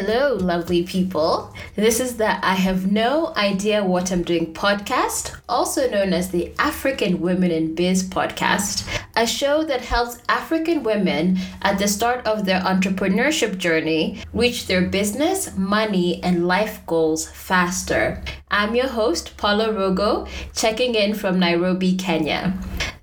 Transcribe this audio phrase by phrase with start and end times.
[0.00, 1.52] Hello, lovely people.
[1.74, 6.52] This is the I Have No Idea What I'm Doing podcast, also known as the
[6.56, 12.44] African Women in Biz podcast, a show that helps African women at the start of
[12.44, 18.22] their entrepreneurship journey reach their business, money, and life goals faster.
[18.52, 22.56] I'm your host, Paula Rogo, checking in from Nairobi, Kenya.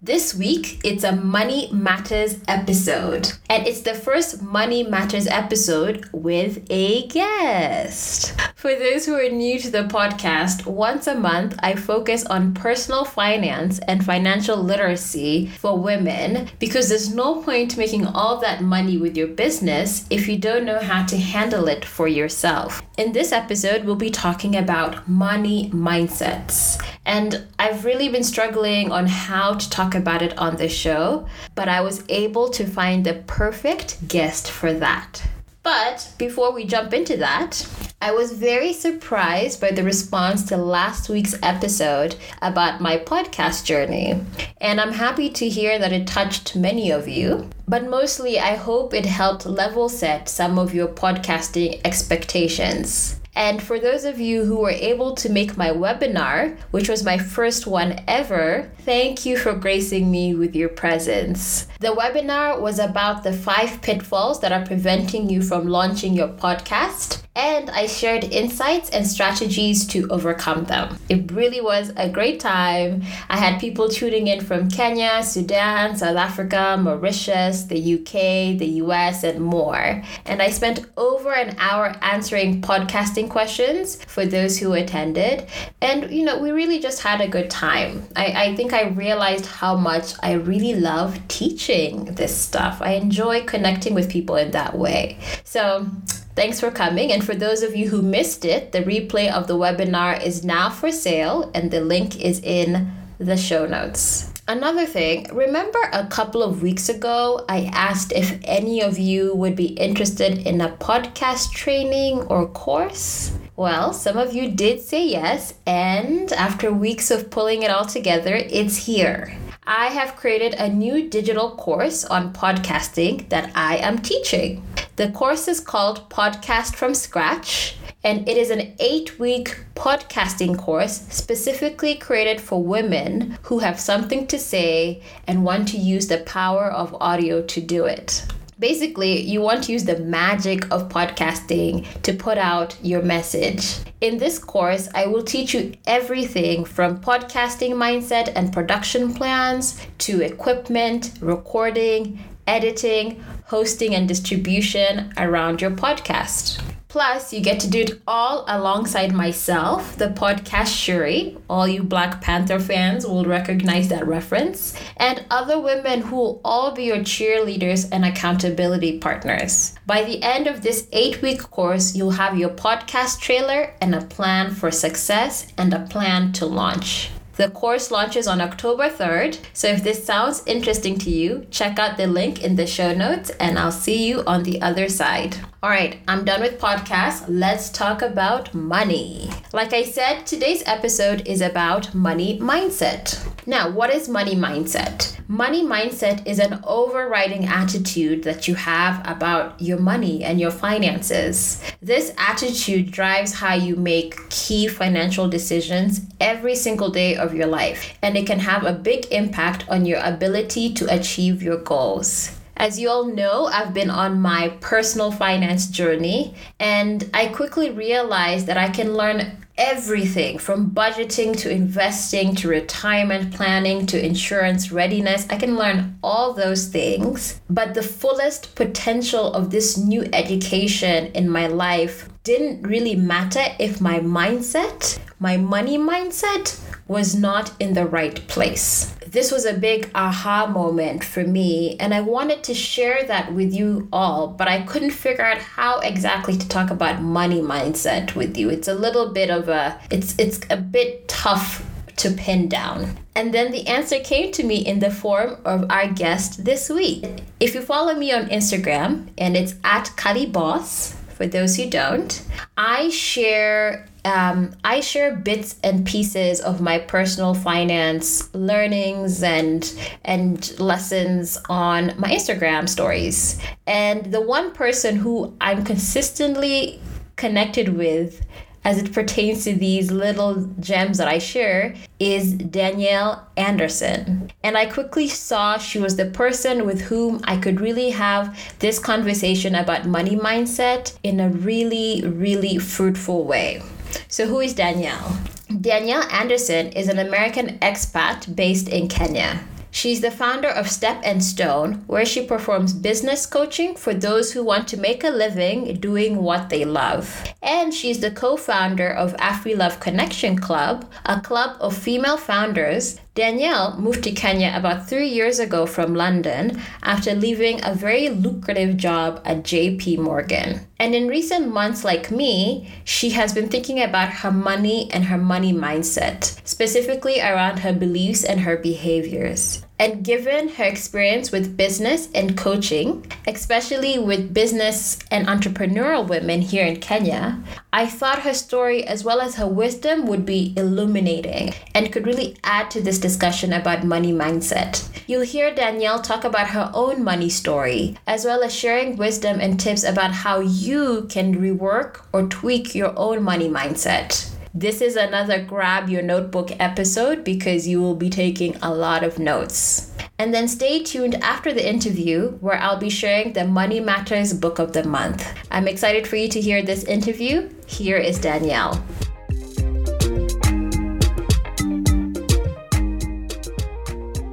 [0.05, 6.63] This week, it's a Money Matters episode, and it's the first Money Matters episode with
[6.69, 8.39] a guest.
[8.53, 13.03] For those who are new to the podcast, once a month I focus on personal
[13.03, 19.17] finance and financial literacy for women because there's no point making all that money with
[19.17, 22.83] your business if you don't know how to handle it for yourself.
[22.97, 26.81] In this episode, we'll be talking about money mindsets.
[27.05, 31.67] And I've really been struggling on how to talk about it on the show, but
[31.67, 35.21] I was able to find the perfect guest for that.
[35.61, 37.67] But before we jump into that,
[38.05, 44.23] I was very surprised by the response to last week's episode about my podcast journey.
[44.61, 47.49] And I'm happy to hear that it touched many of you.
[47.67, 53.19] But mostly, I hope it helped level set some of your podcasting expectations.
[53.33, 57.17] And for those of you who were able to make my webinar, which was my
[57.17, 61.67] first one ever, thank you for gracing me with your presence.
[61.79, 67.24] The webinar was about the five pitfalls that are preventing you from launching your podcast
[67.35, 70.97] and I shared insights and strategies to overcome them.
[71.09, 73.03] It really was a great time.
[73.29, 79.23] I had people tuning in from Kenya, Sudan, South Africa, Mauritius, the UK, the US,
[79.23, 80.01] and more.
[80.25, 85.47] And I spent over an hour answering podcasting questions for those who attended.
[85.81, 88.07] And, you know, we really just had a good time.
[88.15, 92.81] I, I think I realized how much I really love teaching this stuff.
[92.81, 95.19] I enjoy connecting with people in that way.
[95.43, 95.87] So,
[96.35, 97.13] Thanks for coming.
[97.13, 100.69] And for those of you who missed it, the replay of the webinar is now
[100.69, 104.34] for sale, and the link is in the show notes.
[104.47, 109.55] Another thing, remember a couple of weeks ago, I asked if any of you would
[109.55, 113.35] be interested in a podcast training or course?
[113.55, 118.35] Well, some of you did say yes, and after weeks of pulling it all together,
[118.35, 119.35] it's here.
[119.65, 124.63] I have created a new digital course on podcasting that I am teaching.
[124.97, 131.01] The course is called Podcast from Scratch, and it is an eight week podcasting course
[131.09, 136.65] specifically created for women who have something to say and want to use the power
[136.71, 138.23] of audio to do it.
[138.59, 143.79] Basically, you want to use the magic of podcasting to put out your message.
[143.99, 150.21] In this course, I will teach you everything from podcasting mindset and production plans to
[150.21, 156.61] equipment, recording, editing, hosting, and distribution around your podcast.
[156.95, 161.37] Plus, you get to do it all alongside myself, the podcast Shuri.
[161.49, 164.79] All you Black Panther fans will recognize that reference.
[164.95, 169.75] And other women who will all be your cheerleaders and accountability partners.
[169.85, 173.99] By the end of this eight week course, you'll have your podcast trailer and a
[173.99, 177.09] plan for success and a plan to launch.
[177.35, 181.97] The course launches on October 3rd, so if this sounds interesting to you, check out
[181.97, 185.35] the link in the show notes and I'll see you on the other side.
[185.65, 187.25] All right, I'm done with podcasts.
[187.27, 189.31] Let's talk about money.
[189.51, 193.27] Like I said, today's episode is about money mindset.
[193.47, 195.19] Now, what is money mindset?
[195.27, 201.63] Money mindset is an overriding attitude that you have about your money and your finances.
[201.81, 207.97] This attitude drives how you make key financial decisions every single day of your life,
[208.03, 212.37] and it can have a big impact on your ability to achieve your goals.
[212.57, 218.47] As you all know, I've been on my personal finance journey, and I quickly realized
[218.47, 225.25] that I can learn everything from budgeting to investing to retirement planning to insurance readiness.
[225.29, 231.29] I can learn all those things, but the fullest potential of this new education in
[231.29, 237.85] my life didn't really matter if my mindset, my money mindset, was not in the
[237.85, 238.95] right place.
[239.07, 243.53] This was a big aha moment for me, and I wanted to share that with
[243.53, 248.37] you all, but I couldn't figure out how exactly to talk about money mindset with
[248.37, 248.49] you.
[248.49, 251.65] It's a little bit of a it's it's a bit tough
[251.97, 252.97] to pin down.
[253.15, 257.05] And then the answer came to me in the form of our guest this week.
[257.39, 262.21] If you follow me on Instagram, and it's at Kali Boss, for those who don't,
[262.57, 269.73] I share um, I share bits and pieces of my personal finance learnings and
[270.05, 273.41] and lessons on my Instagram stories.
[273.65, 276.79] And the one person who I'm consistently
[277.15, 278.23] connected with
[278.63, 284.31] as it pertains to these little gems that I share is Danielle Anderson.
[284.43, 288.79] And I quickly saw she was the person with whom I could really have this
[288.79, 293.61] conversation about money mindset in a really, really fruitful way.
[294.07, 295.17] So, who is Danielle?
[295.61, 299.41] Danielle Anderson is an American expat based in Kenya.
[299.75, 304.41] She's the founder of Step and Stone, where she performs business coaching for those who
[304.41, 307.25] want to make a living doing what they love.
[307.43, 313.01] And she's the co founder of Afri Love Connection Club, a club of female founders
[313.15, 318.75] Danielle moved to Kenya about three years ago from London after leaving a very lucrative
[318.75, 320.67] job at JP Morgan.
[320.79, 325.17] And in recent months, like me, she has been thinking about her money and her
[325.17, 329.64] money mindset, specifically around her beliefs and her behaviors.
[329.77, 336.65] And given her experience with business and coaching, especially with business and entrepreneurial women here
[336.65, 337.43] in Kenya,
[337.73, 342.37] I thought her story as well as her wisdom would be illuminating and could really
[342.43, 344.87] add to this discussion about money mindset.
[345.07, 349.59] You'll hear Danielle talk about her own money story, as well as sharing wisdom and
[349.59, 354.34] tips about how you can rework or tweak your own money mindset.
[354.57, 359.19] This is another grab your notebook episode because you will be taking a lot of
[359.19, 359.91] notes.
[360.17, 364.59] And then stay tuned after the interview where I'll be sharing the Money Matters Book
[364.59, 365.27] of the Month.
[365.51, 367.49] I'm excited for you to hear this interview.
[367.67, 368.81] Here is Danielle.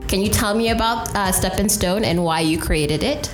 [0.07, 3.29] Can you tell me about uh, Step and Stone and why you created it?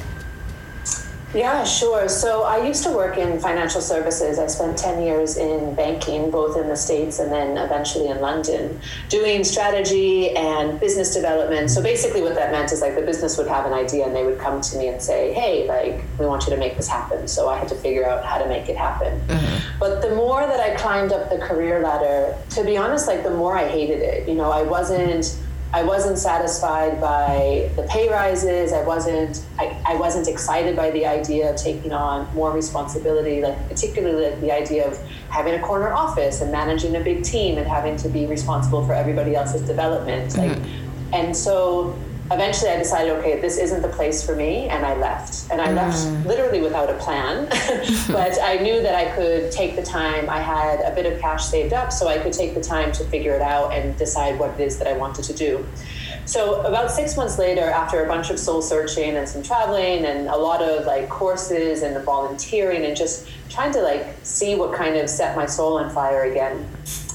[1.39, 2.09] Yeah, sure.
[2.09, 4.41] So I used to work in financial services.
[4.41, 8.81] I spent 10 years in banking, both in the States and then eventually in London,
[9.09, 11.71] doing strategy and business development.
[11.71, 14.27] So basically, what that meant is like the business would have an idea and they
[14.27, 17.29] would come to me and say, hey, like, we want you to make this happen.
[17.29, 19.21] So I had to figure out how to make it happen.
[19.29, 19.79] Mm-hmm.
[19.79, 23.31] But the more that I climbed up the career ladder, to be honest, like, the
[23.31, 24.29] more I hated it.
[24.29, 25.39] You know, I wasn't
[25.73, 28.73] I wasn't satisfied by the pay rises.
[28.73, 33.69] I wasn't I, I wasn't excited by the idea of taking on more responsibility, like
[33.69, 34.99] particularly like the idea of
[35.29, 38.95] having a corner office and managing a big team and having to be responsible for
[38.95, 40.33] everybody else's development.
[40.33, 40.63] Mm-hmm.
[40.63, 40.71] Like
[41.13, 41.99] and so
[42.31, 45.51] eventually I decided, okay, this isn't the place for me, and I left.
[45.51, 45.77] And I mm.
[45.77, 47.47] left literally without a plan,
[48.09, 50.29] but I knew that I could take the time.
[50.29, 53.05] I had a bit of cash saved up, so I could take the time to
[53.05, 55.67] figure it out and decide what it is that I wanted to do.
[56.29, 60.29] So about six months later, after a bunch of soul searching and some traveling and
[60.29, 64.97] a lot of like courses and volunteering and just trying to like see what kind
[64.97, 66.69] of set my soul on fire again,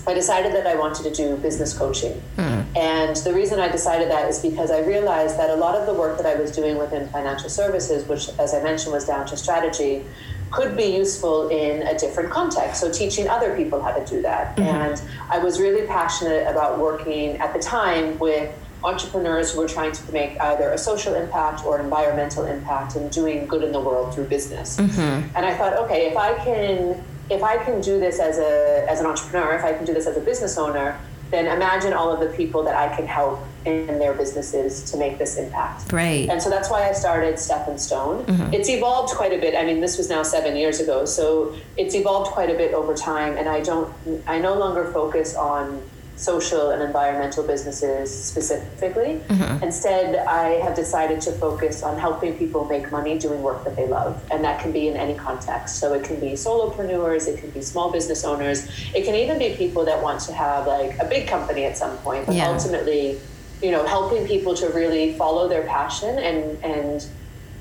[0.06, 2.22] I decided that I wanted to do business coaching.
[2.38, 2.66] Mm.
[2.76, 5.94] And the reason I decided that is because I realized that a lot of the
[5.94, 9.38] work that I was doing within financial services, which, as I mentioned, was down to
[9.38, 10.04] strategy,
[10.52, 12.82] could be useful in a different context.
[12.82, 14.56] So, teaching other people how to do that.
[14.56, 14.70] Mm-hmm.
[14.70, 18.54] And I was really passionate about working at the time with
[18.84, 23.10] entrepreneurs who were trying to make either a social impact or an environmental impact and
[23.12, 24.78] doing good in the world through business.
[24.78, 25.36] Mm-hmm.
[25.36, 29.00] And I thought, okay, if I can if I can do this as a as
[29.00, 31.00] an entrepreneur, if I can do this as a business owner,
[31.32, 35.18] then imagine all of the people that I can help in their businesses to make
[35.18, 35.92] this impact.
[35.92, 36.30] Right.
[36.30, 38.26] And so that's why I started Step and Stone.
[38.26, 38.54] Mm-hmm.
[38.54, 39.56] It's evolved quite a bit.
[39.56, 42.94] I mean, this was now seven years ago, so it's evolved quite a bit over
[42.94, 43.38] time.
[43.38, 43.92] And I don't,
[44.28, 45.82] I no longer focus on
[46.16, 49.20] social and environmental businesses specifically.
[49.28, 49.64] Mm-hmm.
[49.64, 53.88] Instead, I have decided to focus on helping people make money doing work that they
[53.88, 54.24] love.
[54.32, 55.80] And that can be in any context.
[55.80, 59.56] So it can be solopreneurs, it can be small business owners, it can even be
[59.56, 62.50] people that want to have like a big company at some point, but yeah.
[62.50, 63.20] ultimately,
[63.62, 67.08] you know, helping people to really follow their passion and and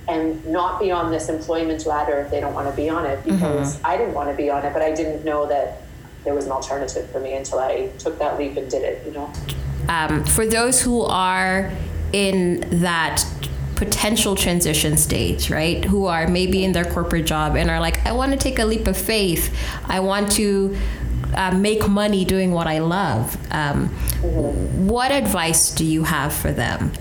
[0.08, 3.22] and not be on this employment ladder if they don't want to be on it
[3.24, 3.86] because mm-hmm.
[3.86, 5.81] I didn't want to be on it, but I didn't know that
[6.24, 9.12] there was an alternative for me until I took that leap and did it, you
[9.12, 9.32] know.
[9.88, 11.72] Um, for those who are
[12.12, 13.24] in that
[13.74, 15.84] potential transition stage, right?
[15.84, 18.64] Who are maybe in their corporate job and are like, I want to take a
[18.64, 19.52] leap of faith.
[19.86, 20.76] I want to
[21.34, 23.34] uh, make money doing what I love.
[23.50, 24.86] Um, mm-hmm.
[24.86, 26.92] What advice do you have for them?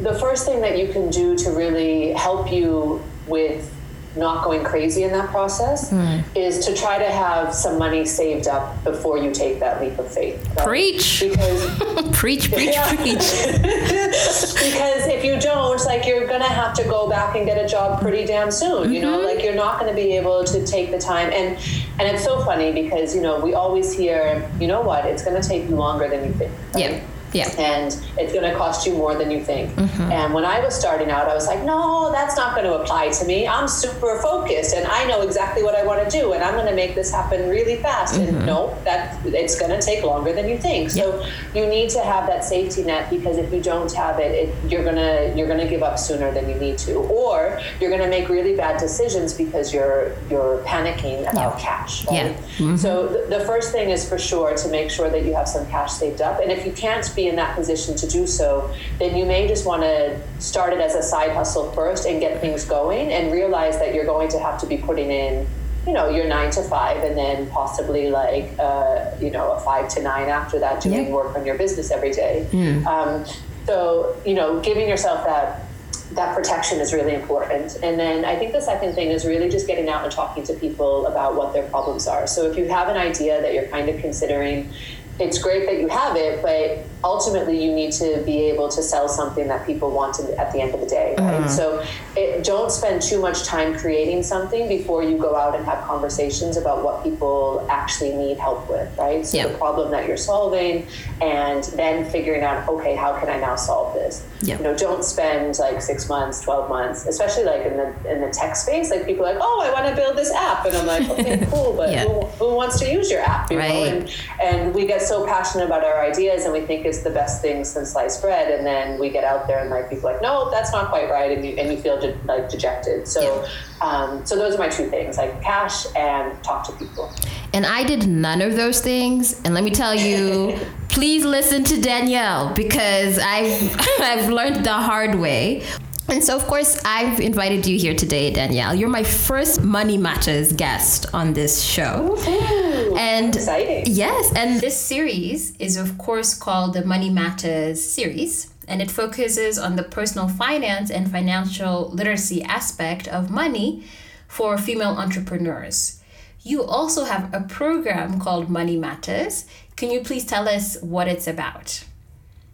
[0.00, 3.73] The first thing that you can do to really help you with
[4.16, 6.22] not going crazy in that process mm.
[6.34, 10.12] is to try to have some money saved up before you take that leap of
[10.12, 10.46] faith.
[10.56, 10.66] Right?
[10.66, 11.20] Preach.
[11.20, 11.78] Because
[12.12, 13.16] preach, preach, preach.
[13.54, 18.00] because if you don't, like you're gonna have to go back and get a job
[18.00, 18.84] pretty damn soon.
[18.84, 18.92] Mm-hmm.
[18.92, 19.26] You know, mm-hmm.
[19.26, 21.30] like you're not going to be able to take the time.
[21.32, 21.58] And
[21.98, 25.40] and it's so funny because you know we always hear, you know what, it's going
[25.40, 26.52] to take you longer than you think.
[26.74, 26.90] Right?
[26.90, 27.04] Yeah.
[27.34, 27.48] Yeah.
[27.58, 27.86] And
[28.16, 29.70] it's going to cost you more than you think.
[29.72, 30.12] Mm-hmm.
[30.12, 33.10] And when I was starting out, I was like, no, that's not going to apply
[33.10, 33.46] to me.
[33.46, 36.66] I'm super focused and I know exactly what I want to do and I'm going
[36.66, 38.14] to make this happen really fast.
[38.14, 38.36] Mm-hmm.
[38.36, 40.90] And no, that it's going to take longer than you think.
[40.90, 44.70] So you need to have that safety net because if you don't have it, it
[44.70, 47.90] you're going to you're going to give up sooner than you need to or you're
[47.90, 52.06] going to make really bad decisions because you're you're panicking about cash.
[52.06, 52.14] Right?
[52.16, 52.32] Yeah.
[52.32, 52.76] Mm-hmm.
[52.76, 55.66] So th- the first thing is for sure to make sure that you have some
[55.66, 56.40] cash saved up.
[56.40, 59.66] And if you can't be in that position to do so, then you may just
[59.66, 63.78] want to start it as a side hustle first and get things going and realize
[63.78, 65.46] that you're going to have to be putting in
[65.86, 69.86] you know your nine to five and then possibly like uh, you know a five
[69.88, 71.12] to nine after that doing yeah.
[71.12, 72.86] work on your business every day mm.
[72.86, 73.22] um,
[73.66, 75.64] so you know giving yourself that
[76.12, 77.76] that protection is really important.
[77.82, 80.54] And then I think the second thing is really just getting out and talking to
[80.54, 82.26] people about what their problems are.
[82.26, 84.72] So if you have an idea that you're kind of considering,
[85.20, 89.08] it's great that you have it, but ultimately you need to be able to sell
[89.08, 91.42] something that people want to, at the end of the day right?
[91.42, 91.48] Mm-hmm.
[91.48, 91.84] so
[92.16, 96.56] it, don't spend too much time creating something before you go out and have conversations
[96.56, 99.24] about what people actually need help with right?
[99.26, 100.86] So the problem that you're solving
[101.20, 104.26] and then figuring out okay how can i now solve this?
[104.40, 108.30] You know don't spend like six months 12 months especially like in the in the
[108.30, 110.64] tech space like people are like oh i want to build this app.
[110.64, 112.04] And i'm like okay cool but yeah.
[112.04, 113.50] who, who, wants to use your app?
[113.50, 113.68] You right.
[113.68, 117.10] know and, and we get so passionate about our ideas and we think it's the
[117.10, 120.22] best thing since sliced bread and then we get out there and like people like
[120.22, 123.06] no that's not quite right and you, and you feel de- like dejected.
[123.06, 123.86] So yeah.
[123.86, 127.12] um, so those are my two things like cash and talk to people.
[127.52, 130.58] And i did none of those things and let me tell you
[130.88, 135.64] please listen to danielle because i've i've learned the hard way
[136.08, 138.74] and so, of course, I've invited you here today, Danielle.
[138.74, 142.16] You're my first Money Matters guest on this show.
[142.26, 143.84] Ooh, and exciting.
[143.86, 149.58] Yes, and this series is, of course, called the Money Matters series, and it focuses
[149.58, 153.84] on the personal finance and financial literacy aspect of money
[154.28, 156.00] for female entrepreneurs.
[156.42, 159.46] You also have a program called Money Matters.
[159.76, 161.84] Can you please tell us what it's about?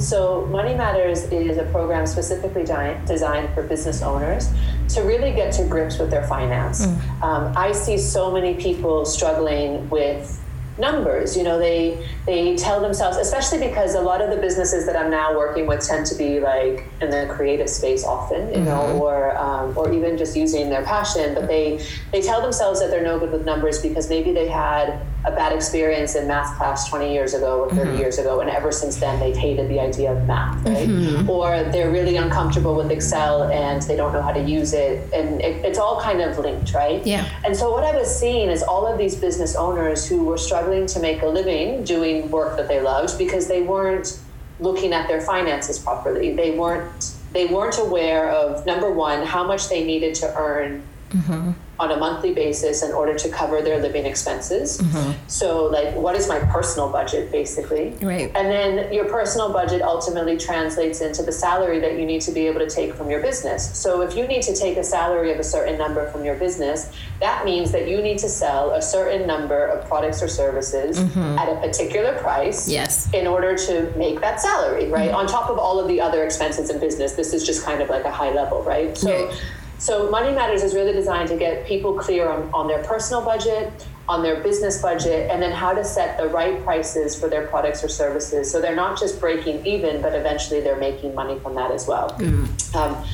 [0.01, 4.49] So, Money Matters is a program specifically designed for business owners
[4.95, 6.87] to really get to grips with their finance.
[6.87, 7.23] Mm.
[7.23, 10.41] Um, I see so many people struggling with
[10.81, 14.97] numbers you know they they tell themselves especially because a lot of the businesses that
[14.97, 18.65] i'm now working with tend to be like in the creative space often you mm-hmm.
[18.65, 22.91] know or um, or even just using their passion but they they tell themselves that
[22.91, 26.89] they're no good with numbers because maybe they had a bad experience in math class
[26.89, 27.99] 20 years ago or 30 mm-hmm.
[27.99, 30.89] years ago and ever since then they've hated the idea of math right?
[30.89, 31.29] Mm-hmm.
[31.29, 35.41] or they're really uncomfortable with excel and they don't know how to use it and
[35.43, 37.07] it, it's all kind of linked right?
[37.07, 37.29] Yeah.
[37.45, 40.87] And so what i was seeing is all of these business owners who were struggling
[40.87, 44.19] to make a living doing work that they loved because they weren't
[44.59, 46.35] looking at their finances properly.
[46.35, 51.53] They weren't they weren't aware of number one how much they needed to earn mm-hmm
[51.81, 54.79] on a monthly basis in order to cover their living expenses.
[54.79, 55.13] Mm-hmm.
[55.29, 57.97] So, like, what is my personal budget, basically?
[58.03, 58.31] Right.
[58.37, 62.47] And then your personal budget ultimately translates into the salary that you need to be
[62.47, 63.77] able to take from your business.
[63.79, 66.93] So, if you need to take a salary of a certain number from your business,
[67.21, 71.39] that means that you need to sell a certain number of products or services mm-hmm.
[71.39, 73.11] at a particular price yes.
[73.15, 75.09] in order to make that salary, right?
[75.09, 75.17] Mm-hmm.
[75.17, 77.89] On top of all of the other expenses in business, this is just kind of
[77.89, 78.97] like a high level, right?
[78.99, 79.41] So, right
[79.81, 83.73] so Money Matters is really designed to get people clear on, on their personal budget,
[84.11, 87.83] on their business budget, and then how to set the right prices for their products
[87.83, 88.51] or services.
[88.51, 92.11] So they're not just breaking even, but eventually they're making money from that as well.
[92.19, 92.77] Mm.
[92.77, 93.05] Um,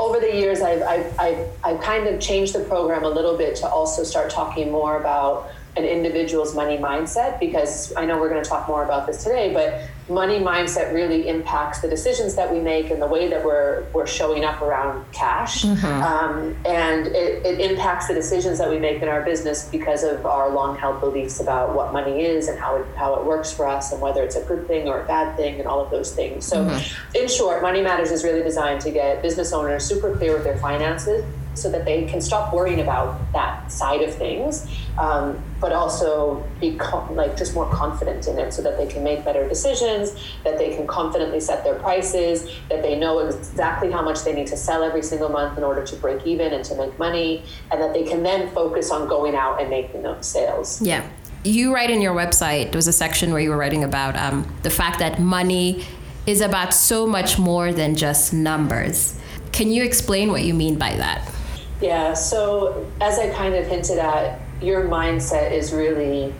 [0.00, 3.54] over the years, I've, I've, I've, I've kind of changed the program a little bit
[3.56, 8.42] to also start talking more about an individual's money mindset because I know we're going
[8.42, 12.60] to talk more about this today, but money mindset really impacts the decisions that we
[12.60, 16.02] make and the way that we're we're showing up around cash, mm-hmm.
[16.02, 20.24] um, and it, it, impacts the decisions that we make in our business because of
[20.24, 23.66] our long held beliefs about what money is and how it how it works for
[23.66, 26.14] us and whether it's a good thing or a bad thing and all of those
[26.14, 26.46] things.
[26.46, 27.16] So, mm-hmm.
[27.16, 30.58] in short, Money Matters is really designed to get business owners super clear with their
[30.58, 31.24] finances
[31.56, 34.66] so that they can stop worrying about that side of things,
[34.98, 36.72] um, but also be
[37.10, 40.74] like just more confident in it, so that they can make better decisions, that they
[40.74, 44.82] can confidently set their prices, that they know exactly how much they need to sell
[44.82, 48.04] every single month in order to break even and to make money, and that they
[48.04, 50.80] can then focus on going out and making those sales.
[50.82, 51.06] Yeah.
[51.44, 54.52] You write in your website, there was a section where you were writing about um,
[54.62, 55.84] the fact that money
[56.26, 59.16] is about so much more than just numbers
[59.52, 61.32] Can you explain what you mean by that?
[61.80, 66.32] Yeah, so as I kind of hinted at, your mindset is really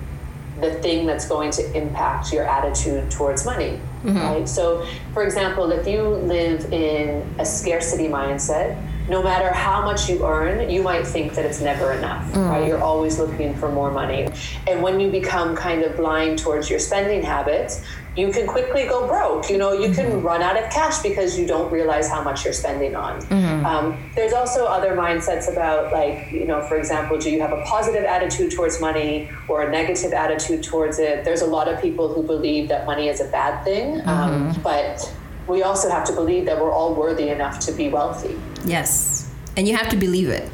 [0.61, 4.17] the thing that's going to impact your attitude towards money, mm-hmm.
[4.17, 4.49] right?
[4.49, 10.27] So, for example, if you live in a scarcity mindset, no matter how much you
[10.27, 12.49] earn, you might think that it's never enough, mm.
[12.49, 12.67] right?
[12.67, 14.29] You're always looking for more money.
[14.67, 17.83] And when you become kind of blind towards your spending habits,
[18.17, 19.51] you can quickly go broke.
[19.51, 20.27] You know, you can mm-hmm.
[20.27, 23.21] run out of cash because you don't realize how much you're spending on.
[23.23, 23.67] Mm-hmm.
[23.67, 27.63] Um, there's also other mindsets about, like, you know, for example, do you have a
[27.63, 31.25] positive attitude towards money or a negative attitude towards it?
[31.25, 34.63] There's a lot of people who believe that money is a bad thing, um, mm-hmm.
[34.63, 35.15] but
[35.47, 38.37] we also have to believe that we're all worthy enough to be wealthy.
[38.65, 39.31] Yes.
[39.57, 40.51] And you have to believe it.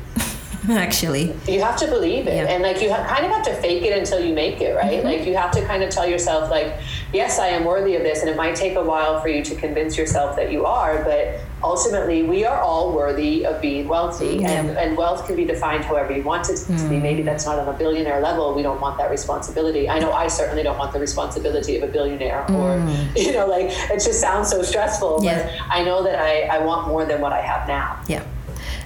[0.70, 1.34] actually.
[1.48, 2.36] You have to believe it.
[2.36, 2.52] Yeah.
[2.52, 4.98] And like you ha- kind of have to fake it until you make it, right?
[4.98, 5.06] Mm-hmm.
[5.06, 6.74] Like you have to kind of tell yourself, like,
[7.12, 8.20] yes, I am worthy of this.
[8.20, 11.40] And it might take a while for you to convince yourself that you are, but
[11.62, 14.38] ultimately we are all worthy of being wealthy.
[14.38, 14.50] Yeah.
[14.50, 16.88] And, and wealth can be defined however you want it to mm.
[16.88, 16.98] be.
[16.98, 18.54] Maybe that's not on a billionaire level.
[18.54, 19.88] We don't want that responsibility.
[19.88, 22.54] I know I certainly don't want the responsibility of a billionaire mm.
[22.54, 25.20] or, you know, like it just sounds so stressful.
[25.22, 25.44] Yeah.
[25.44, 28.02] But I know that I, I want more than what I have now.
[28.08, 28.24] Yeah.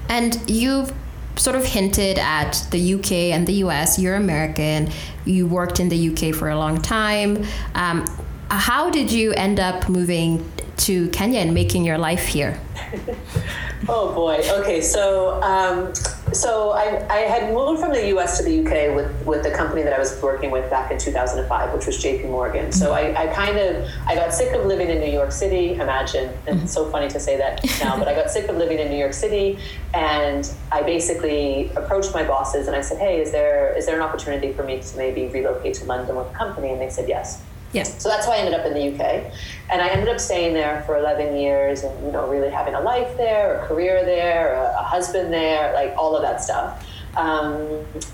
[0.09, 0.93] And you've
[1.37, 3.99] sort of hinted at the UK and the US.
[3.99, 4.91] You're American.
[5.25, 7.45] You worked in the UK for a long time.
[7.75, 8.07] Um,
[8.51, 12.61] how did you end up moving to Kenya and making your life here?
[13.89, 14.41] oh boy.
[14.61, 15.93] Okay, so um,
[16.37, 18.39] so I, I had moved from the U.S.
[18.39, 18.95] to the U.K.
[18.95, 22.29] with with the company that I was working with back in 2005, which was J.P.
[22.29, 22.73] Morgan.
[22.73, 25.75] So I, I kind of I got sick of living in New York City.
[25.75, 26.65] Imagine, and mm-hmm.
[26.65, 28.99] it's so funny to say that now, but I got sick of living in New
[28.99, 29.59] York City,
[29.95, 34.03] and I basically approached my bosses and I said, Hey, is there is there an
[34.03, 36.71] opportunity for me to maybe relocate to London with the company?
[36.71, 37.43] And they said yes.
[37.73, 38.03] Yes.
[38.03, 39.33] So that's why I ended up in the UK.
[39.71, 42.81] And I ended up staying there for 11 years and, you know, really having a
[42.81, 46.87] life there, a career there, a, a husband there, like all of that stuff.
[47.17, 47.57] Um,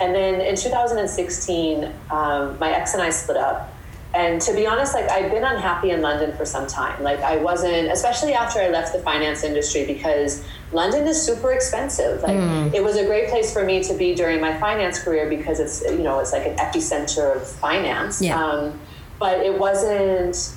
[0.00, 3.73] and then in 2016, um, my ex and I split up.
[4.14, 7.02] And to be honest, like I've been unhappy in London for some time.
[7.02, 12.23] Like I wasn't, especially after I left the finance industry, because London is super expensive.
[12.23, 12.75] Like mm.
[12.75, 15.82] it was a great place for me to be during my finance career because it's,
[15.82, 18.21] you know, it's like an epicenter of finance.
[18.21, 18.43] Yeah.
[18.43, 18.78] Um,
[19.23, 20.52] but it wasn't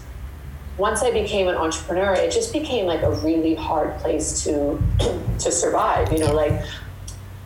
[0.79, 4.81] once I became an entrepreneur, it just became like a really hard place to
[5.37, 6.11] to survive.
[6.11, 6.59] You know, like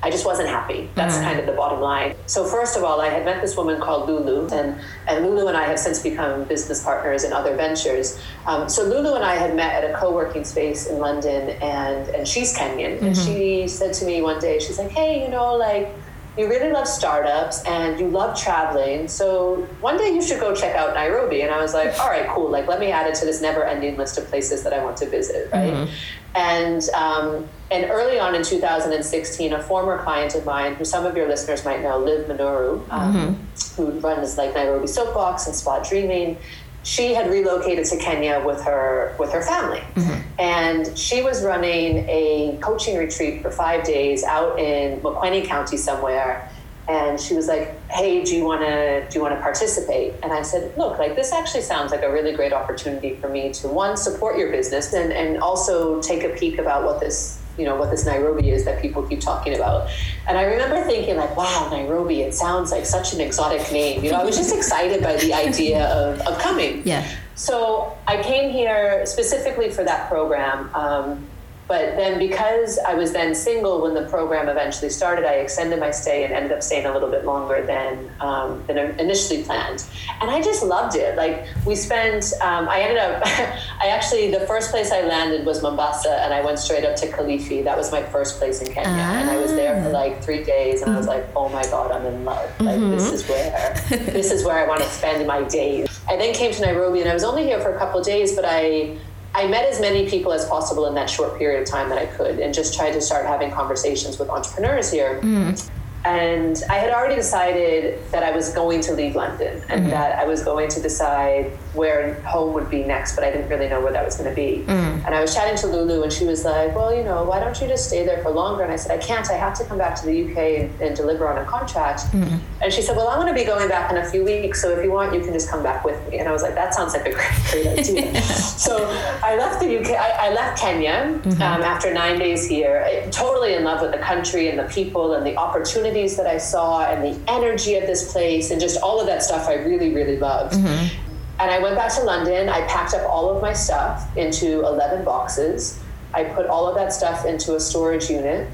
[0.02, 0.90] I just wasn't happy.
[0.96, 1.26] That's mm-hmm.
[1.26, 2.16] kind of the bottom line.
[2.26, 4.80] So first of all, I had met this woman called Lulu, and
[5.10, 8.18] and Lulu and I have since become business partners in other ventures.
[8.48, 12.26] Um, so Lulu and I had met at a co-working space in London, and and
[12.26, 13.08] she's Kenyan, mm-hmm.
[13.08, 15.94] and she said to me one day, she's like, hey, you know, like
[16.40, 19.10] you really love startups and you love traveling.
[19.10, 21.42] So one day you should go check out Nairobi.
[21.42, 22.50] And I was like, all right, cool.
[22.50, 24.96] Like, let me add it to this never ending list of places that I want
[24.98, 25.52] to visit.
[25.52, 25.74] Right.
[25.74, 25.94] Mm-hmm.
[26.36, 31.18] And, um, and early on in 2016, a former client of mine, who some of
[31.18, 33.82] your listeners might know, Liv Minoru, um, mm-hmm.
[33.82, 36.38] who runs like Nairobi Soapbox and Spot Dreaming,
[36.84, 40.22] she had relocated to Kenya with her with her family, mm-hmm.
[40.40, 46.50] and she was running a coaching retreat for five days out in Makueni County somewhere.
[46.88, 50.32] And she was like, "Hey, do you want to do you want to participate?" And
[50.32, 53.68] I said, "Look, like this actually sounds like a really great opportunity for me to
[53.68, 57.76] one support your business and and also take a peek about what this you know
[57.76, 59.90] what this Nairobi is that people keep talking about.
[60.28, 64.04] And I remember thinking like, wow, Nairobi, it sounds like such an exotic name.
[64.04, 66.82] You know, I was just excited by the idea of, of coming.
[66.86, 67.10] Yeah.
[67.36, 70.70] So I came here specifically for that program.
[70.74, 71.29] Um,
[71.70, 75.92] but then because I was then single when the program eventually started, I extended my
[75.92, 79.86] stay and ended up staying a little bit longer than, um, than initially planned.
[80.20, 81.16] And I just loved it.
[81.16, 83.22] Like we spent, um, I ended up,
[83.80, 87.08] I actually, the first place I landed was Mombasa and I went straight up to
[87.08, 87.64] Kilifi.
[87.64, 88.90] That was my first place in Kenya.
[88.90, 89.20] Ah.
[89.20, 91.92] And I was there for like three days and I was like, oh my God,
[91.92, 92.50] I'm in love.
[92.60, 92.90] Like mm-hmm.
[92.90, 93.76] this is where,
[94.12, 95.88] this is where I want to spend my days.
[96.10, 98.44] I then came to Nairobi and I was only here for a couple days, but
[98.44, 98.98] I,
[99.36, 102.06] I met as many people as possible in that short period of time that I
[102.08, 105.20] could and just tried to start having conversations with entrepreneurs here.
[105.22, 105.70] Mm.
[106.06, 109.90] And I had already decided that I was going to leave London and mm-hmm.
[109.90, 113.68] that I was going to decide where home would be next, but I didn't really
[113.68, 114.64] know where that was going to be.
[114.66, 115.06] Mm.
[115.06, 117.60] And I was chatting to Lulu, and she was like, Well, you know, why don't
[117.62, 118.64] you just stay there for longer?
[118.64, 119.30] And I said, I can't.
[119.30, 122.02] I have to come back to the UK and, and deliver on a contract.
[122.12, 122.40] Mm.
[122.62, 124.62] And she said, Well, I'm going to be going back in a few weeks.
[124.62, 126.20] So if you want, you can just come back with me.
[126.20, 128.22] And I was like, That sounds like a great, great idea.
[128.24, 128.88] so
[129.22, 131.42] I left the UK, I, I left Kenya mm-hmm.
[131.42, 135.26] um, after nine days here, totally in love with the country and the people and
[135.26, 139.08] the opportunity that I saw and the energy of this place and just all of
[139.08, 140.54] that stuff I really, really loved.
[140.56, 140.96] Mm-hmm.
[141.40, 142.50] And I went back to London.
[142.50, 145.80] I packed up all of my stuff into 11 boxes.
[146.14, 148.50] I put all of that stuff into a storage unit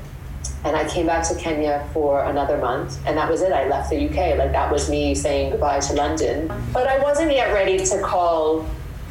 [0.64, 3.52] and I came back to Kenya for another month, and that was it.
[3.52, 4.36] I left the UK.
[4.38, 6.52] Like, that was me saying goodbye to London.
[6.74, 8.68] But I wasn't yet ready to call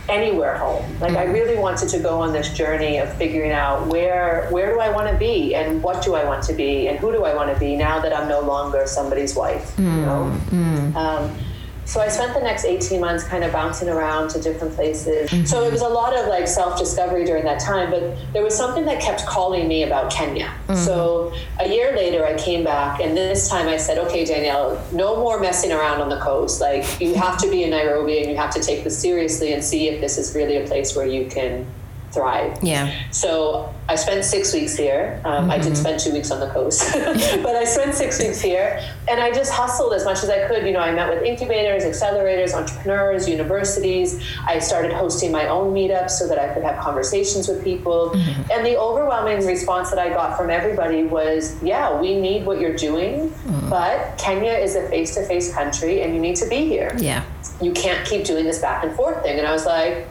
[0.08, 0.84] anywhere home.
[1.00, 4.80] Like I really wanted to go on this journey of figuring out where where do
[4.80, 7.34] I want to be and what do I want to be and who do I
[7.34, 9.76] want to be now that I'm no longer somebody's wife.
[9.76, 9.96] Mm.
[9.96, 10.40] You know.
[10.50, 10.94] Mm.
[10.94, 11.38] Um,
[11.86, 15.30] so I spent the next 18 months kind of bouncing around to different places.
[15.30, 15.44] Mm-hmm.
[15.44, 18.56] So it was a lot of like self discovery during that time, but there was
[18.56, 20.46] something that kept calling me about Kenya.
[20.66, 20.76] Mm-hmm.
[20.76, 25.16] So a year later, I came back, and this time I said, okay, Danielle, no
[25.16, 26.60] more messing around on the coast.
[26.60, 29.62] Like, you have to be in Nairobi and you have to take this seriously and
[29.62, 31.66] see if this is really a place where you can
[32.14, 32.56] thrive.
[32.62, 32.94] Yeah.
[33.10, 35.20] So I spent six weeks here.
[35.24, 35.50] Um, mm-hmm.
[35.50, 35.74] I did mm-hmm.
[35.74, 39.52] spend two weeks on the coast, but I spent six weeks here, and I just
[39.52, 40.64] hustled as much as I could.
[40.66, 44.24] You know, I met with incubators, accelerators, entrepreneurs, universities.
[44.46, 48.10] I started hosting my own meetups so that I could have conversations with people.
[48.14, 48.50] Mm-hmm.
[48.52, 52.76] And the overwhelming response that I got from everybody was, "Yeah, we need what you're
[52.76, 53.68] doing, mm-hmm.
[53.68, 56.96] but Kenya is a face-to-face country, and you need to be here.
[56.96, 57.24] Yeah,
[57.60, 60.08] you can't keep doing this back and forth thing." And I was like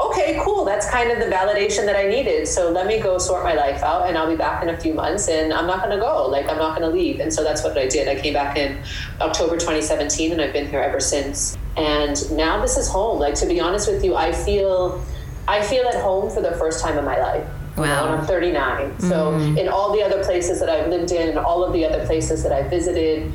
[0.00, 0.64] okay, cool.
[0.64, 2.46] That's kind of the validation that I needed.
[2.46, 4.94] So let me go sort my life out and I'll be back in a few
[4.94, 6.26] months and I'm not going to go.
[6.26, 7.20] Like, I'm not going to leave.
[7.20, 8.08] And so that's what I did.
[8.08, 8.78] I came back in
[9.20, 11.56] October 2017 and I've been here ever since.
[11.76, 13.18] And now this is home.
[13.18, 15.04] Like, to be honest with you, I feel.
[15.48, 17.48] I feel at home for the first time in my life.
[17.76, 18.06] Wow.
[18.06, 18.98] And I'm 39.
[18.98, 19.56] So, mm.
[19.56, 22.42] in all the other places that I've lived in, and all of the other places
[22.42, 23.32] that I've visited,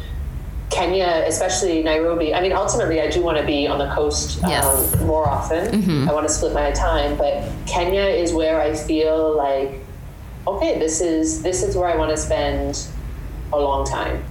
[0.72, 2.34] Kenya, especially Nairobi.
[2.34, 5.00] I mean, ultimately, I do want to be on the coast um, yes.
[5.02, 5.68] more often.
[5.68, 6.10] Mm-hmm.
[6.10, 9.82] I want to split my time, but Kenya is where I feel like,
[10.48, 12.88] okay, this is this is where I want to spend
[13.52, 14.24] a long time.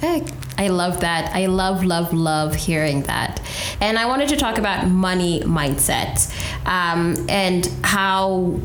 [0.00, 0.24] Hey,
[0.58, 1.34] I love that.
[1.34, 3.40] I love, love, love hearing that.
[3.80, 6.30] And I wanted to talk about money mindset
[6.66, 8.60] um, and how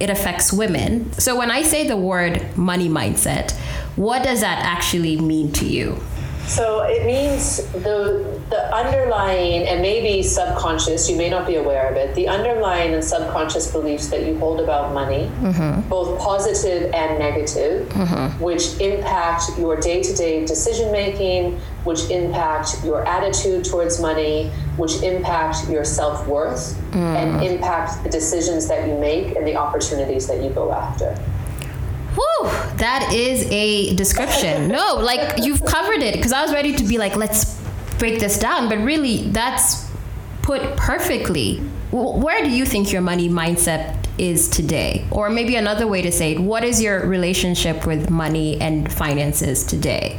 [0.00, 1.12] it affects women.
[1.12, 3.52] So when I say the word money mindset,
[3.96, 6.00] what does that actually mean to you?
[6.46, 11.96] So it means the the underlying and maybe subconscious, you may not be aware of
[11.96, 15.88] it, the underlying and subconscious beliefs that you hold about money, mm-hmm.
[15.88, 18.42] both positive and negative, mm-hmm.
[18.42, 25.84] which impact your day-to-day decision making, which impact your attitude towards money, which impact your
[25.84, 26.96] self-worth, mm.
[26.96, 31.16] and impact the decisions that you make and the opportunities that you go after.
[32.14, 34.68] Whew, that is a description.
[34.80, 37.60] no, like you've covered it because I was ready to be like, let's
[37.98, 39.90] break this down, but really that's
[40.42, 41.58] put perfectly.
[41.92, 45.04] Where do you think your money mindset is today?
[45.10, 49.64] Or maybe another way to say it, what is your relationship with money and finances
[49.64, 50.18] today?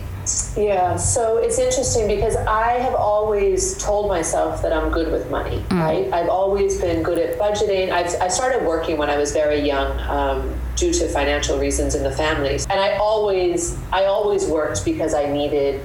[0.55, 5.59] Yeah, so it's interesting because I have always told myself that I'm good with money,
[5.69, 5.79] mm.
[5.79, 6.13] right?
[6.13, 7.91] I've always been good at budgeting.
[7.91, 12.03] I've, I started working when I was very young um, due to financial reasons in
[12.03, 12.55] the family.
[12.69, 15.81] And I always, I always worked because I needed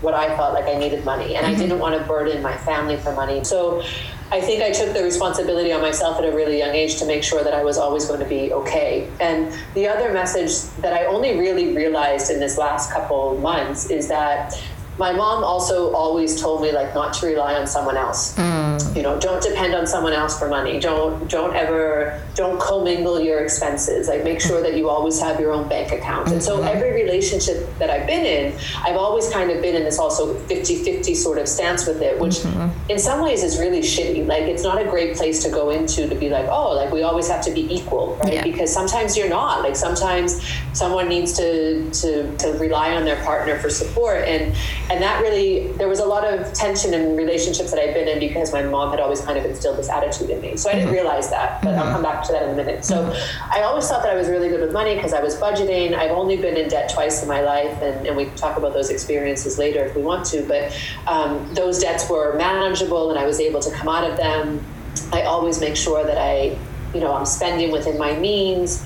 [0.00, 1.56] what I felt like I needed money and mm-hmm.
[1.56, 3.42] I didn't want to burden my family for money.
[3.42, 3.82] So
[4.30, 7.22] I think I took the responsibility on myself at a really young age to make
[7.22, 9.08] sure that I was always going to be okay.
[9.20, 14.08] And the other message that I only really realized in this last couple months is
[14.08, 14.54] that
[14.98, 18.36] my mom also always told me like not to rely on someone else.
[18.36, 18.87] Mm.
[18.94, 20.78] You know, don't depend on someone else for money.
[20.80, 24.08] Don't don't ever don't commingle your expenses.
[24.08, 26.28] Like make sure that you always have your own bank account.
[26.30, 26.68] And so mm-hmm.
[26.68, 31.14] every relationship that I've been in, I've always kind of been in this also 50-50
[31.16, 32.90] sort of stance with it, which mm-hmm.
[32.90, 34.26] in some ways is really shitty.
[34.26, 37.02] Like it's not a great place to go into to be like, oh, like we
[37.02, 38.34] always have to be equal, right?
[38.34, 38.42] Yeah.
[38.44, 39.62] Because sometimes you're not.
[39.62, 40.40] Like sometimes
[40.72, 44.54] someone needs to to to rely on their partner for support and
[44.90, 48.20] and that really there was a lot of tension in relationships that I've been in
[48.20, 50.56] because my mom had always kind of instilled this attitude in me.
[50.56, 50.94] So I didn't mm-hmm.
[50.94, 51.80] realize that, but mm-hmm.
[51.80, 52.84] I'll come back to that in a minute.
[52.84, 53.52] So mm-hmm.
[53.52, 55.94] I always thought that I was really good with money because I was budgeting.
[55.94, 58.72] I've only been in debt twice in my life, and, and we can talk about
[58.72, 60.42] those experiences later if we want to.
[60.46, 64.64] But um, those debts were manageable, and I was able to come out of them.
[65.12, 66.58] I always make sure that I,
[66.94, 68.84] you know, I'm spending within my means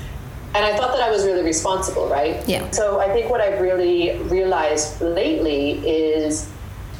[0.55, 2.47] and I thought that I was really responsible, right?
[2.47, 2.71] Yeah.
[2.73, 6.51] So I think what I've really realized lately is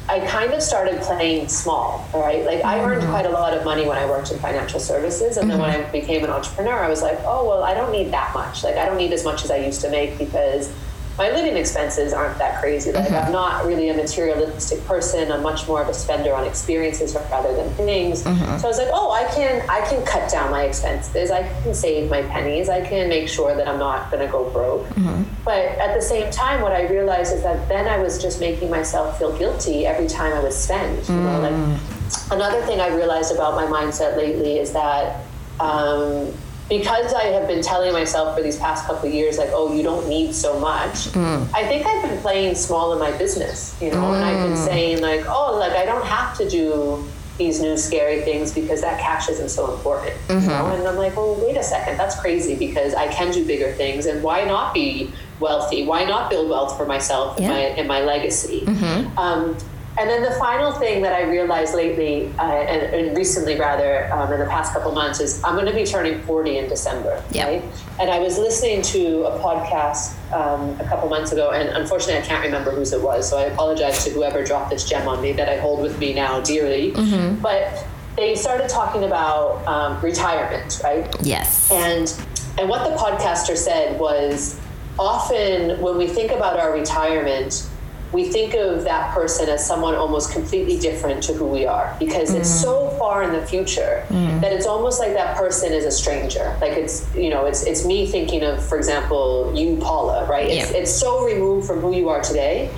[0.09, 2.45] I kind of started playing small, right?
[2.45, 3.11] Like I earned mm-hmm.
[3.11, 5.37] quite a lot of money when I worked in financial services.
[5.37, 5.71] And then mm-hmm.
[5.71, 8.63] when I became an entrepreneur, I was like, oh, well, I don't need that much.
[8.63, 10.73] Like I don't need as much as I used to make because
[11.17, 12.91] my living expenses aren't that crazy.
[12.91, 13.27] Like mm-hmm.
[13.27, 15.31] I'm not really a materialistic person.
[15.31, 18.23] I'm much more of a spender on experiences rather than things.
[18.23, 18.57] Mm-hmm.
[18.57, 21.29] So I was like, oh, I can I can cut down my expenses.
[21.29, 22.67] I can save my pennies.
[22.67, 24.87] I can make sure that I'm not going to go broke.
[24.87, 25.23] Mm-hmm.
[25.45, 28.71] But at the same time, what I realized is that then I was just making
[28.71, 31.07] myself feel guilty every time I would spend.
[31.07, 32.31] You know, like mm.
[32.31, 35.25] another thing I realized about my mindset lately is that.
[35.59, 36.33] Um,
[36.69, 39.83] because I have been telling myself for these past couple of years, like, oh, you
[39.83, 41.47] don't need so much, mm.
[41.53, 44.15] I think I've been playing small in my business, you know, mm.
[44.15, 44.65] and I've been mm.
[44.65, 47.03] saying, like, oh, like, I don't have to do
[47.37, 50.41] these new scary things because that cash isn't so important, mm-hmm.
[50.41, 50.67] you know?
[50.67, 54.05] And I'm like, well, wait a second, that's crazy because I can do bigger things,
[54.05, 55.85] and why not be wealthy?
[55.85, 57.51] Why not build wealth for myself yeah.
[57.51, 58.61] and, my, and my legacy?
[58.61, 59.17] Mm-hmm.
[59.17, 59.57] Um,
[59.97, 64.33] and then the final thing that I realized lately, uh, and, and, recently rather, um,
[64.33, 67.23] in the past couple months, is I'm going to be turning 40 in December.
[67.31, 67.47] Yep.
[67.47, 67.63] Right?
[67.99, 72.25] And I was listening to a podcast um, a couple months ago, and unfortunately, I
[72.25, 73.29] can't remember whose it was.
[73.29, 76.13] So I apologize to whoever dropped this gem on me that I hold with me
[76.13, 76.91] now dearly.
[76.91, 77.41] Mm-hmm.
[77.41, 81.15] But they started talking about um, retirement, right?
[81.21, 81.71] Yes.
[81.71, 82.13] And
[82.57, 84.59] and what the podcaster said was
[84.99, 87.67] often when we think about our retirement
[88.13, 92.31] we think of that person as someone almost completely different to who we are because
[92.31, 92.39] mm.
[92.39, 94.39] it's so far in the future mm.
[94.39, 97.85] that it's almost like that person is a stranger like it's you know it's it's
[97.85, 102.07] me thinking of for example you paula right it's, it's so removed from who you
[102.09, 102.69] are today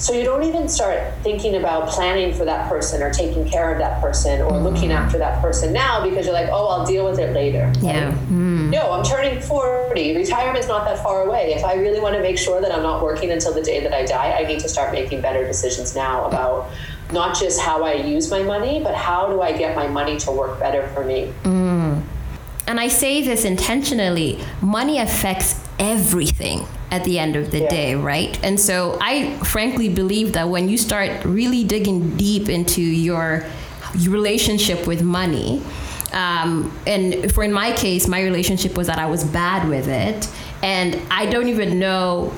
[0.00, 3.78] so you don't even start thinking about planning for that person or taking care of
[3.78, 4.62] that person or mm.
[4.62, 7.70] looking after that person now because you're like, oh, I'll deal with it later.
[7.80, 8.10] Yeah.
[8.30, 8.70] Mm.
[8.70, 10.16] No, I'm turning 40.
[10.16, 11.52] Retirement's not that far away.
[11.52, 13.92] If I really want to make sure that I'm not working until the day that
[13.92, 16.70] I die, I need to start making better decisions now about
[17.12, 20.32] not just how I use my money, but how do I get my money to
[20.32, 21.30] work better for me.
[21.42, 22.02] Mm.
[22.66, 27.70] And I say this intentionally money affects everything at the end of the yeah.
[27.70, 28.38] day, right?
[28.42, 33.44] And so I frankly believe that when you start really digging deep into your
[34.06, 35.62] relationship with money,
[36.12, 40.28] um, and for in my case, my relationship was that I was bad with it,
[40.62, 42.32] and I don't even know.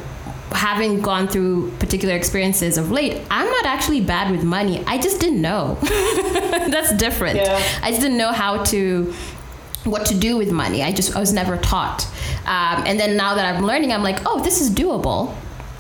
[0.53, 4.85] Having gone through particular experiences of late, I'm not actually bad with money.
[4.87, 5.79] I just didn't know.
[5.83, 7.37] That's different.
[7.37, 7.59] Yeah.
[7.83, 9.15] I just didn't know how to
[9.85, 10.83] what to do with money.
[10.83, 12.07] I just I was never taught.
[12.45, 15.35] Um, and then now that I'm learning, I'm like, oh, this is doable.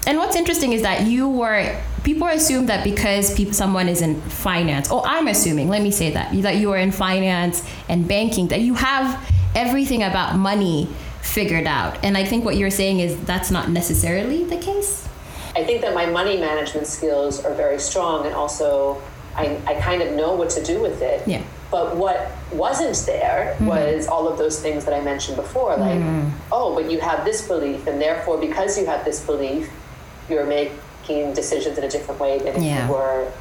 [0.07, 4.20] And what's interesting is that you were people assume that because people, someone is in
[4.22, 8.48] finance, or I'm assuming, let me say that that you are in finance and banking,
[8.48, 10.88] that you have everything about money
[11.20, 12.03] figured out.
[12.03, 15.09] And I think what you're saying is that's not necessarily the case.
[15.55, 19.01] I think that my money management skills are very strong, and also
[19.37, 21.27] I, I kind of know what to do with it.
[21.29, 21.42] Yeah.
[21.72, 23.66] But what wasn't there mm-hmm.
[23.66, 26.30] was all of those things that I mentioned before, like, mm.
[26.52, 29.70] oh, but you have this belief, and therefore, because you have this belief,
[30.28, 32.87] you're making decisions in a different way than if yeah.
[32.87, 33.32] you were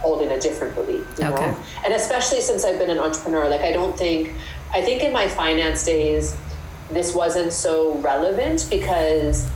[0.00, 1.06] holding a different belief.
[1.18, 1.46] You okay.
[1.46, 1.56] know?
[1.84, 4.34] And especially since I've been an entrepreneur, like, I don't think,
[4.72, 6.36] I think in my finance days,
[6.90, 9.48] this wasn't so relevant because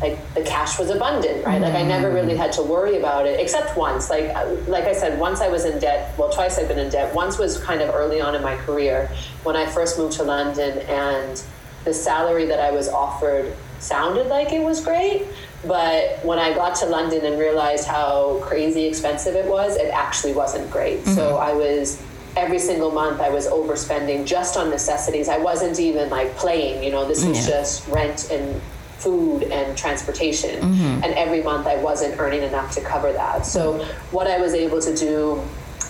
[0.00, 1.60] like the cash was abundant, right?
[1.60, 4.08] Like I never really had to worry about it, except once.
[4.08, 4.32] Like
[4.66, 6.16] like I said, once I was in debt.
[6.18, 7.14] Well, twice I've been in debt.
[7.14, 9.10] Once was kind of early on in my career
[9.42, 11.42] when I first moved to London, and
[11.84, 15.26] the salary that I was offered sounded like it was great.
[15.66, 20.32] But when I got to London and realized how crazy expensive it was, it actually
[20.32, 21.00] wasn't great.
[21.00, 21.14] Mm-hmm.
[21.14, 22.02] So I was
[22.36, 25.28] every single month I was overspending just on necessities.
[25.28, 27.54] I wasn't even like playing, you know, this was yeah.
[27.54, 28.60] just rent and
[29.00, 30.60] food and transportation.
[30.60, 31.04] Mm-hmm.
[31.04, 33.46] And every month I wasn't earning enough to cover that.
[33.46, 35.42] So what I was able to do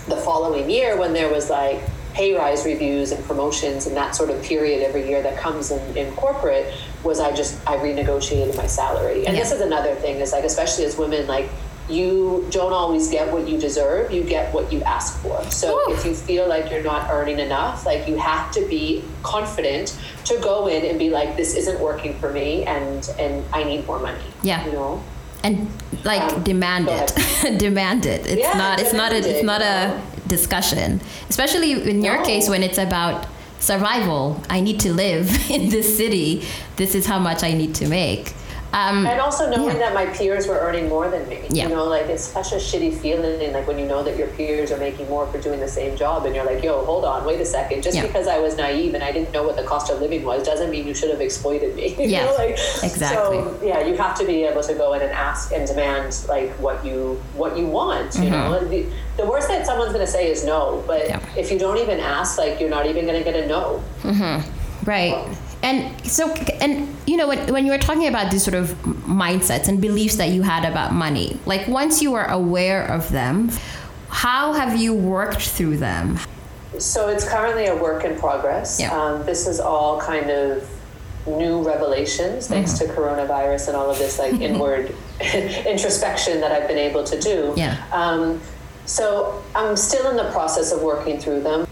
[0.07, 1.81] the following year when there was like
[2.13, 5.97] pay rise reviews and promotions and that sort of period every year that comes in,
[5.97, 9.25] in corporate was I just I renegotiated my salary.
[9.25, 9.43] And yeah.
[9.43, 11.49] this is another thing is like especially as women like
[11.91, 15.43] you don't always get what you deserve you get what you ask for.
[15.51, 15.93] So Ooh.
[15.93, 20.37] if you feel like you're not earning enough like you have to be confident to
[20.39, 23.99] go in and be like this isn't working for me and and i need more
[23.99, 24.65] money yeah.
[24.65, 25.03] you know?
[25.43, 25.71] And
[26.03, 27.59] like um, demand it.
[27.59, 28.27] demand it.
[28.27, 31.01] It's yeah, not it's not a it's not a discussion.
[31.29, 32.23] Especially in your no.
[32.23, 33.27] case when it's about
[33.59, 34.41] survival.
[34.49, 36.45] I need to live in this city.
[36.75, 38.35] This is how much i need to make
[38.73, 39.89] um, and also knowing yeah.
[39.89, 41.45] that my peers were earning more than me.
[41.49, 41.67] Yeah.
[41.67, 44.27] You know, like it's such a shitty feeling, and like when you know that your
[44.29, 47.25] peers are making more for doing the same job, and you're like, yo, hold on,
[47.25, 47.83] wait a second.
[47.83, 48.07] Just yeah.
[48.07, 50.69] because I was naive and I didn't know what the cost of living was doesn't
[50.69, 51.95] mean you should have exploited me.
[52.11, 52.51] Yeah, like,
[52.83, 53.37] exactly.
[53.37, 56.49] So yeah, you have to be able to go in and ask and demand like
[56.53, 58.15] what you what you want.
[58.15, 58.31] You mm-hmm.
[58.31, 58.85] know, the,
[59.17, 61.03] the, worst that someone's going to say is no, but
[61.37, 63.83] if you don't even ask, like you're not even going to get a no.
[64.01, 64.89] Mm-hmm.
[64.89, 65.11] Right.
[65.11, 68.69] Well, and so and you know when, when you were talking about these sort of
[69.05, 73.49] mindsets and beliefs that you had about money like once you were aware of them
[74.11, 76.19] how have you worked through them?
[76.77, 78.79] So it's currently a work in progress.
[78.79, 78.93] Yeah.
[78.93, 80.69] Um, this is all kind of
[81.27, 82.91] new revelations thanks mm-hmm.
[82.91, 87.53] to coronavirus and all of this like inward introspection that i've been able to do.
[87.55, 87.77] Yeah.
[87.91, 88.41] Um,
[88.85, 91.67] so i'm still in the process of working through them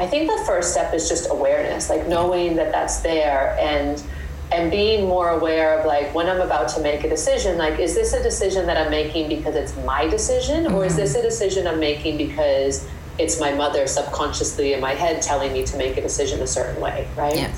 [0.00, 4.02] I think the first step is just awareness, like knowing that that's there and
[4.50, 7.94] and being more aware of like when I'm about to make a decision, like is
[7.94, 10.74] this a decision that I'm making because it's my decision mm-hmm.
[10.74, 15.20] or is this a decision I'm making because it's my mother subconsciously in my head
[15.20, 17.36] telling me to make a decision a certain way, right?
[17.36, 17.54] Yeah.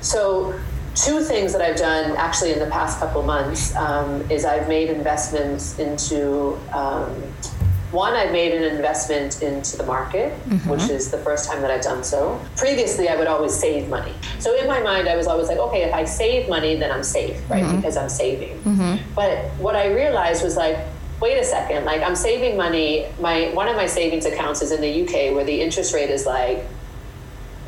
[0.00, 0.58] So
[0.96, 4.90] two things that I've done actually in the past couple months um, is I've made
[4.90, 7.22] investments into um,
[7.94, 10.68] one, I've made an investment into the market, mm-hmm.
[10.68, 12.40] which is the first time that I've done so.
[12.56, 14.12] Previously, I would always save money.
[14.40, 17.04] So in my mind, I was always like, okay, if I save money, then I'm
[17.04, 17.62] safe, right?
[17.62, 17.76] Mm-hmm.
[17.76, 18.58] Because I'm saving.
[18.62, 19.14] Mm-hmm.
[19.14, 20.76] But what I realized was like,
[21.20, 23.06] wait a second, like I'm saving money.
[23.20, 26.26] My one of my savings accounts is in the UK where the interest rate is
[26.26, 26.64] like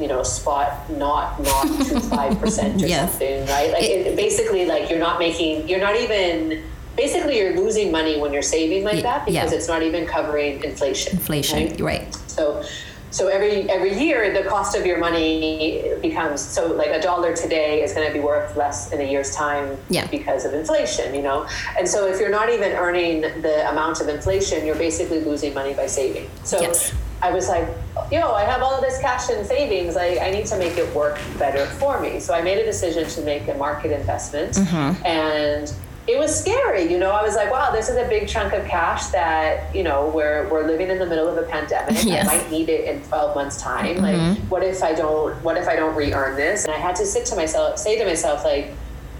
[0.01, 3.11] you know spot not not to five percent or yes.
[3.11, 6.62] something right like it, basically like you're not making you're not even
[6.97, 9.57] basically you're losing money when you're saving like that because yeah.
[9.57, 11.13] it's not even covering inflation.
[11.13, 11.81] Inflation, right?
[11.81, 12.15] right.
[12.27, 12.65] So
[13.11, 17.83] so every every year the cost of your money becomes so like a dollar today
[17.83, 20.07] is going to be worth less in a year's time yeah.
[20.09, 21.47] because of inflation, you know.
[21.79, 25.73] And so if you're not even earning the amount of inflation, you're basically losing money
[25.73, 26.29] by saving.
[26.45, 26.93] So yes.
[27.23, 27.67] I was like,
[28.13, 29.97] yo, I have all this cash in savings.
[29.97, 32.21] I, I need to make it work better for me.
[32.21, 35.07] So I made a decision to make a market investment mm-hmm.
[35.07, 35.73] and
[36.07, 36.90] it was scary.
[36.90, 39.83] You know, I was like, wow, this is a big chunk of cash that, you
[39.83, 42.05] know, we're, we're living in the middle of a pandemic.
[42.05, 42.29] Yes.
[42.29, 43.97] I might need it in 12 months time.
[43.97, 44.03] Mm-hmm.
[44.03, 46.64] Like, what if I don't, what if I don't re-earn this?
[46.64, 48.73] And I had to sit to myself, say to myself, like,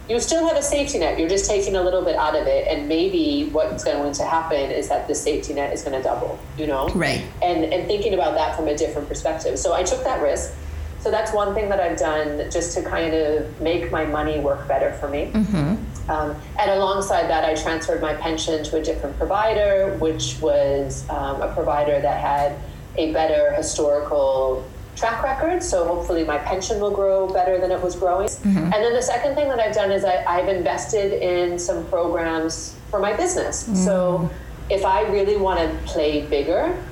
[0.09, 1.19] you still have a safety net.
[1.19, 2.69] You're just taking a little bit out of it.
[2.69, 6.39] And maybe what's going to happen is that the safety net is going to double,
[6.57, 6.89] you know?
[6.91, 7.25] Right.
[7.43, 9.59] And, and thinking about that from a different perspective.
[9.59, 10.55] So I took that risk.
[11.01, 14.69] So that's one thing that I've done just to kind of make my money work
[14.69, 15.31] better for me.
[15.33, 15.75] Mm-hmm.
[16.09, 21.43] Um, and alongside that, I transferred my pension to a different provider, which was um,
[21.43, 22.59] a provider that had
[22.97, 24.65] a better historical
[24.95, 25.63] track record.
[25.63, 28.29] So hopefully my pension will grow better than it was growing.
[28.29, 28.59] Mm-hmm.
[28.59, 32.77] And then the second thing that I've done is I, have invested in some programs
[32.91, 33.65] for my business.
[33.65, 33.75] Mm-hmm.
[33.77, 34.31] So
[34.71, 36.83] if I really want to play bigger,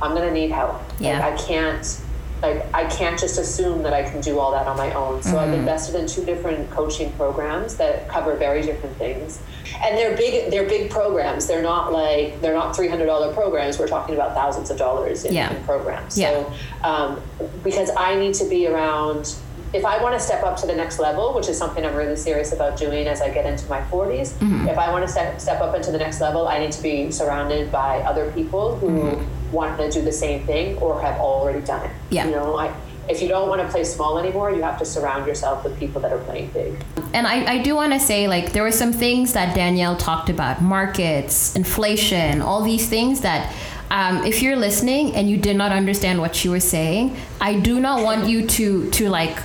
[0.00, 0.80] I'm going to need help.
[0.98, 1.20] Yeah.
[1.20, 2.00] Like I can't
[2.44, 5.22] like I can't just assume that I can do all that on my own.
[5.22, 5.38] So mm-hmm.
[5.38, 9.40] I've invested in two different coaching programs that cover very different things.
[9.82, 11.46] And they're big they're big programs.
[11.46, 13.78] They're not like they're not three hundred dollar programs.
[13.78, 15.54] We're talking about thousands of dollars in, yeah.
[15.54, 16.18] in programs.
[16.18, 16.30] Yeah.
[16.30, 16.52] So
[16.82, 17.20] um,
[17.62, 19.34] because I need to be around
[19.74, 22.14] if I want to step up to the next level, which is something I'm really
[22.14, 24.68] serious about doing as I get into my 40s, mm-hmm.
[24.68, 27.10] if I want to step, step up into the next level, I need to be
[27.10, 29.52] surrounded by other people who mm-hmm.
[29.52, 31.90] want to do the same thing or have already done it.
[32.10, 32.26] Yeah.
[32.26, 32.72] You know, I,
[33.08, 36.00] if you don't want to play small anymore, you have to surround yourself with people
[36.02, 36.80] that are playing big.
[37.12, 40.30] And I, I do want to say, like, there were some things that Danielle talked
[40.30, 43.52] about markets, inflation, all these things that.
[43.90, 47.78] Um, if you're listening and you did not understand what she was saying, I do
[47.78, 49.38] not want you to to like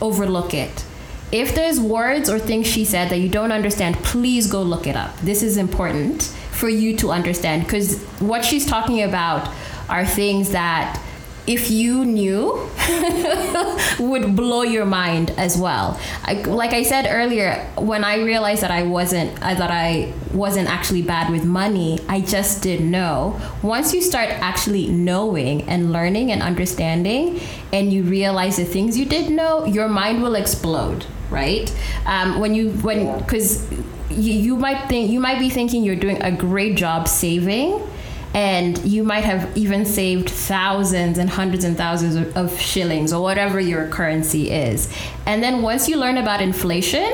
[0.00, 0.84] overlook it.
[1.30, 4.96] If there's words or things she said that you don't understand, please go look it
[4.96, 5.16] up.
[5.20, 9.52] This is important for you to understand because what she's talking about
[9.88, 11.00] are things that
[11.48, 12.68] if you knew
[13.98, 15.98] would blow your mind as well.
[16.24, 20.68] I, like i said earlier when i realized that i wasn't uh, that i wasn't
[20.68, 23.40] actually bad with money i just didn't know.
[23.62, 27.40] Once you start actually knowing and learning and understanding
[27.72, 31.70] and you realize the things you didn't know your mind will explode right?
[32.06, 33.70] Um, when you when because
[34.10, 37.86] you, you might think you might be thinking you're doing a great job saving
[38.34, 43.22] and you might have even saved thousands and hundreds and thousands of, of shillings or
[43.22, 44.92] whatever your currency is.
[45.26, 47.12] And then once you learn about inflation,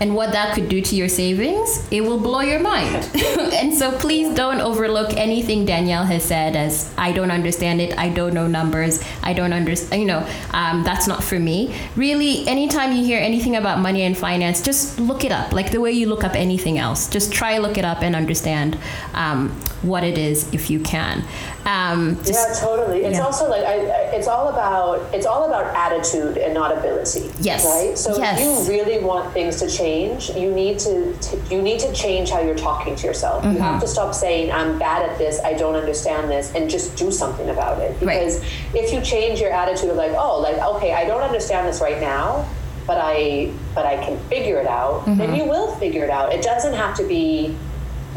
[0.00, 3.08] and what that could do to your savings, it will blow your mind.
[3.14, 8.08] and so please don't overlook anything Danielle has said as I don't understand it, I
[8.08, 11.74] don't know numbers, I don't understand, you know, um, that's not for me.
[11.94, 15.80] Really, anytime you hear anything about money and finance, just look it up, like the
[15.80, 17.08] way you look up anything else.
[17.08, 18.78] Just try look it up and understand
[19.14, 19.50] um,
[19.82, 21.24] what it is if you can.
[21.64, 23.04] Um, just, yeah, totally.
[23.04, 23.24] It's yeah.
[23.24, 23.76] also like I,
[24.16, 27.30] it's all about it's all about attitude and not ability.
[27.40, 27.64] Yes.
[27.64, 27.96] Right.
[27.96, 28.40] So yes.
[28.40, 32.30] if you really want things to change, you need to, to you need to change
[32.30, 33.44] how you're talking to yourself.
[33.44, 33.56] Mm-hmm.
[33.56, 36.96] You have to stop saying I'm bad at this, I don't understand this, and just
[36.96, 37.98] do something about it.
[38.00, 38.74] Because right.
[38.74, 42.00] if you change your attitude of like, oh, like okay, I don't understand this right
[42.00, 42.48] now,
[42.88, 45.16] but I but I can figure it out, mm-hmm.
[45.16, 46.32] then you will figure it out.
[46.32, 47.56] It doesn't have to be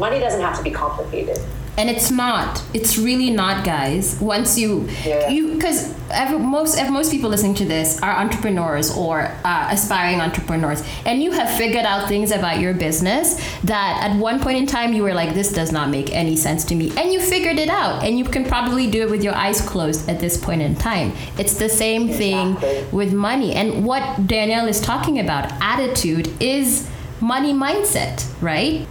[0.00, 1.38] money doesn't have to be complicated
[1.78, 4.18] and it's not it's really not guys.
[4.20, 5.28] Once you yeah.
[5.28, 5.94] you because
[6.38, 10.82] most if most people listening to this are entrepreneurs or uh, aspiring entrepreneurs.
[11.04, 14.92] And you have figured out things about your business that at one point in time
[14.92, 16.92] you were like this does not make any sense to me.
[16.96, 18.04] And you figured it out.
[18.04, 21.12] And you can probably do it with your eyes closed at this point in time.
[21.38, 22.56] It's the same thing
[22.92, 23.52] with money.
[23.54, 26.88] And what danielle is talking about attitude is
[27.20, 28.86] money mindset right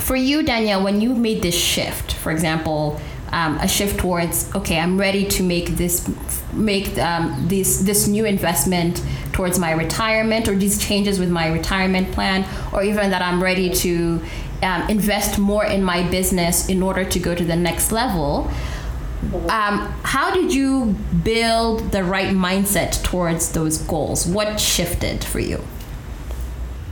[0.00, 3.00] for you, Danielle, when you made this shift, for example,
[3.32, 6.08] um, a shift towards okay, I'm ready to make this
[6.52, 12.12] make um, this this new investment towards my retirement or these changes with my retirement
[12.12, 14.20] plan, or even that I'm ready to
[14.62, 18.50] um, invest more in my business in order to go to the next level.
[19.48, 24.26] Um, how did you build the right mindset towards those goals?
[24.26, 25.62] What shifted for you?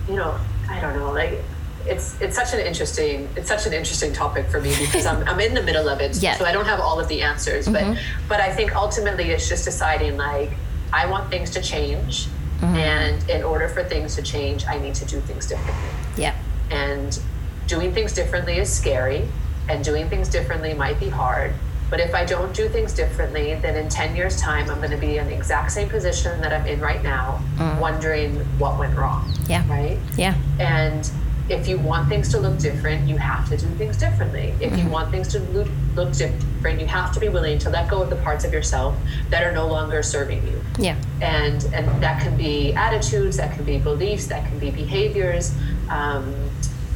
[0.09, 0.39] You know,
[0.69, 1.13] I don't know.
[1.13, 1.43] Like
[1.87, 5.41] it's it's such an interesting it's such an interesting topic for me because I'm, I'm
[5.41, 6.35] in the middle of it yeah.
[6.39, 7.95] so I don't have all of the answers mm-hmm.
[7.95, 10.51] but but I think ultimately it's just deciding like
[10.93, 12.65] I want things to change mm-hmm.
[12.65, 16.37] and in order for things to change I need to do things differently yeah
[16.71, 17.19] and
[17.67, 19.29] doing things differently is scary
[19.69, 21.55] and doing things differently might be hard
[21.91, 24.97] but if I don't do things differently, then in 10 years' time, I'm going to
[24.97, 27.81] be in the exact same position that I'm in right now, mm.
[27.81, 29.35] wondering what went wrong.
[29.49, 29.69] Yeah.
[29.69, 29.99] Right?
[30.17, 30.37] Yeah.
[30.61, 31.11] And
[31.51, 34.55] if you want things to look different, you have to do things differently.
[34.61, 34.91] If you mm-hmm.
[34.91, 38.09] want things to look, look different, you have to be willing to let go of
[38.09, 38.97] the parts of yourself
[39.31, 40.63] that are no longer serving you.
[40.79, 40.97] Yeah.
[41.21, 45.53] And and that can be attitudes, that can be beliefs, that can be behaviors,
[45.89, 46.33] um,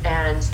[0.05, 0.49] and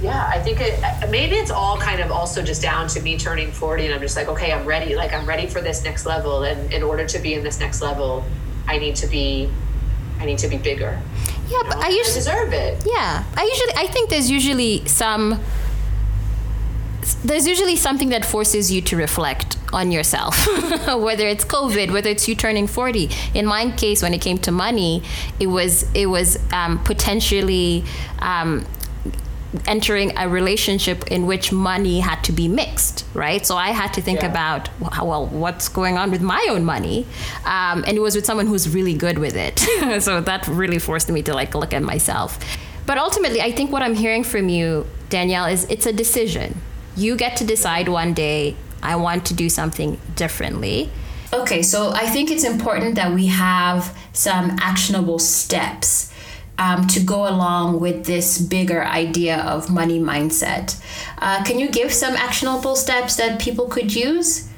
[0.00, 0.80] yeah, I think it
[1.10, 4.16] maybe it's all kind of also just down to me turning 40 and I'm just
[4.16, 4.94] like, okay, I'm ready.
[4.94, 6.44] Like I'm ready for this next level.
[6.44, 8.24] And in order to be in this next level,
[8.68, 9.50] I need to be
[10.20, 11.00] I need to be bigger.
[11.50, 12.82] Yeah, but I usually deserve it.
[12.86, 15.40] Yeah, I usually I think there's usually some
[17.24, 20.46] there's usually something that forces you to reflect on yourself,
[20.86, 23.08] whether it's COVID, whether it's you turning 40.
[23.34, 25.02] In my case, when it came to money,
[25.38, 27.84] it was it was um, potentially
[28.20, 28.66] um,
[29.66, 33.44] entering a relationship in which money had to be mixed, right?
[33.44, 34.28] So I had to think yeah.
[34.28, 37.06] about, well, what's going on with my own money?
[37.44, 39.58] Um, and it was with someone who's really good with it.
[40.02, 42.38] so that really forced me to like look at myself.
[42.86, 46.60] But ultimately, I think what I'm hearing from you, Danielle, is it's a decision.
[46.96, 50.90] You get to decide one day, I want to do something differently.
[51.32, 56.09] Okay, so I think it's important that we have some actionable steps
[56.60, 60.80] um, to go along with this bigger idea of money mindset.
[61.18, 64.48] Uh, can you give some actionable steps that people could use?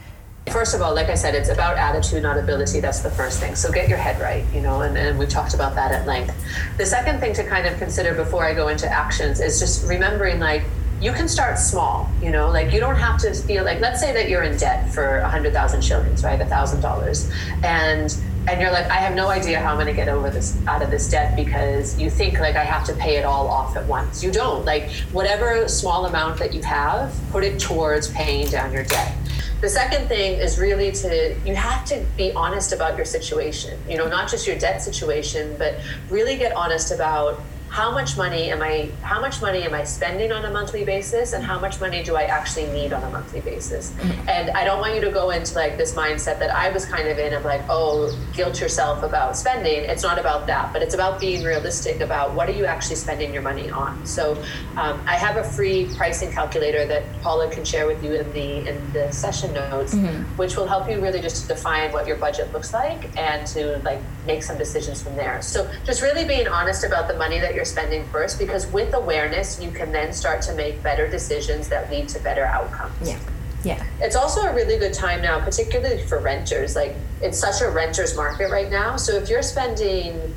[0.51, 2.81] First of all, like I said, it's about attitude, not ability.
[2.81, 3.55] That's the first thing.
[3.55, 6.35] So get your head right, you know, and, and we've talked about that at length.
[6.77, 10.41] The second thing to kind of consider before I go into actions is just remembering
[10.41, 10.65] like,
[11.01, 14.13] you can start small, you know, like you don't have to feel like, let's say
[14.13, 16.41] that you're in debt for a hundred thousand shillings, right?
[16.41, 17.31] A thousand dollars.
[17.65, 18.17] And
[18.49, 20.83] and you're like, I have no idea how I'm going to get over this out
[20.83, 23.87] of this debt because you think like I have to pay it all off at
[23.87, 24.23] once.
[24.23, 24.65] You don't.
[24.65, 29.17] Like whatever small amount that you have, put it towards paying down your debt.
[29.61, 33.79] The second thing is really to you have to be honest about your situation.
[33.89, 35.77] You know, not just your debt situation, but
[36.11, 37.41] really get honest about
[37.73, 41.33] how much money am I how much money am I spending on a monthly basis
[41.33, 43.93] and how much money do I actually need on a monthly basis?
[43.93, 44.29] Mm-hmm.
[44.29, 47.09] And I don't want you to go into like this mindset that I was kind
[47.09, 49.85] of in of like, oh, guilt yourself about spending.
[49.85, 53.33] It's not about that, but it's about being realistic about what are you actually spending
[53.33, 54.05] your money on.
[54.05, 54.35] So
[54.77, 58.69] um, I have a free pricing calculator that Paula can share with you in the
[58.69, 60.25] in the session notes, mm-hmm.
[60.37, 63.79] which will help you really just to define what your budget looks like and to
[63.79, 65.43] like make some decisions from there.
[65.43, 69.61] So just really being honest about the money that you're spending first because with awareness
[69.61, 73.09] you can then start to make better decisions that lead to better outcomes.
[73.09, 73.19] Yeah.
[73.65, 73.87] Yeah.
[74.01, 76.75] It's also a really good time now particularly for renters.
[76.77, 78.97] Like it's such a renters market right now.
[78.97, 80.35] So if you're spending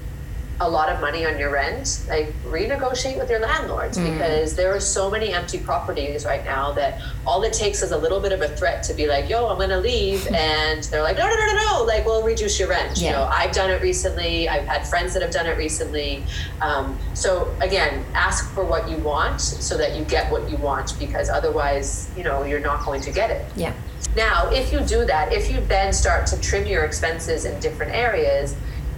[0.61, 4.13] a lot of money on your rent, like renegotiate with your landlords mm.
[4.13, 7.97] because there are so many empty properties right now that all it takes is a
[7.97, 10.25] little bit of a threat to be like, yo, I'm going to leave.
[10.33, 11.83] and they're like, no, no, no, no, no.
[11.83, 12.97] Like, we'll reduce your rent.
[12.97, 13.09] Yeah.
[13.09, 14.47] You know, I've done it recently.
[14.47, 16.23] I've had friends that have done it recently.
[16.61, 20.97] Um, so again, ask for what you want so that you get what you want
[20.97, 23.45] because otherwise, you know, you're not going to get it.
[23.55, 23.73] Yeah.
[24.15, 27.93] Now, if you do that, if you then start to trim your expenses in different
[27.93, 28.55] areas,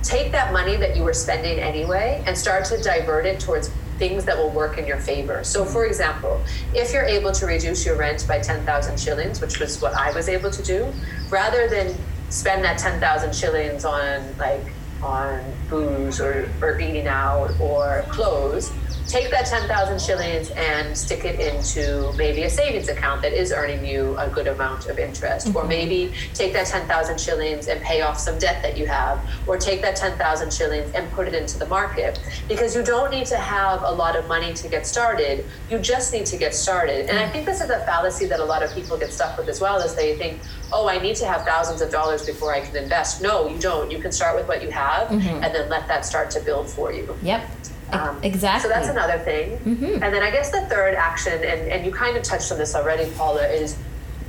[0.07, 4.23] take that money that you were spending anyway and start to divert it towards things
[4.25, 5.43] that will work in your favor.
[5.43, 6.41] So, for example,
[6.73, 10.29] if you're able to reduce your rent by 10,000 shillings, which was what I was
[10.29, 10.93] able to do,
[11.29, 11.95] rather than
[12.29, 14.61] spend that 10,000 shillings on like
[15.01, 15.39] on
[15.69, 18.71] booze or, or eating out or clothes
[19.07, 23.85] take that 10,000 shillings and stick it into maybe a savings account that is earning
[23.85, 25.47] you a good amount of interest.
[25.47, 25.57] Mm-hmm.
[25.57, 29.19] Or maybe take that 10,000 shillings and pay off some debt that you have.
[29.47, 32.19] Or take that 10,000 shillings and put it into the market.
[32.47, 35.45] Because you don't need to have a lot of money to get started.
[35.69, 37.09] You just need to get started.
[37.09, 39.47] And I think this is a fallacy that a lot of people get stuck with
[39.47, 40.39] as well, is they think,
[40.73, 43.21] oh, I need to have thousands of dollars before I can invest.
[43.21, 43.89] No, you don't.
[43.89, 45.43] You can start with what you have mm-hmm.
[45.43, 47.15] and then let that start to build for you.
[47.21, 47.49] Yep.
[47.91, 48.69] Um, exactly.
[48.69, 49.57] So that's another thing.
[49.59, 50.03] Mm-hmm.
[50.03, 52.75] And then I guess the third action, and, and you kind of touched on this
[52.75, 53.77] already, Paula, is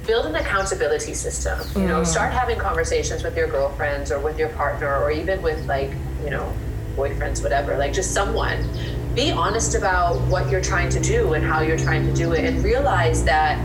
[0.06, 1.58] build an accountability system.
[1.74, 2.06] You know, mm.
[2.06, 5.90] start having conversations with your girlfriends or with your partner or even with like,
[6.24, 6.52] you know,
[6.96, 8.66] boyfriends, whatever, like just someone.
[9.14, 12.44] Be honest about what you're trying to do and how you're trying to do it
[12.44, 13.58] and realize that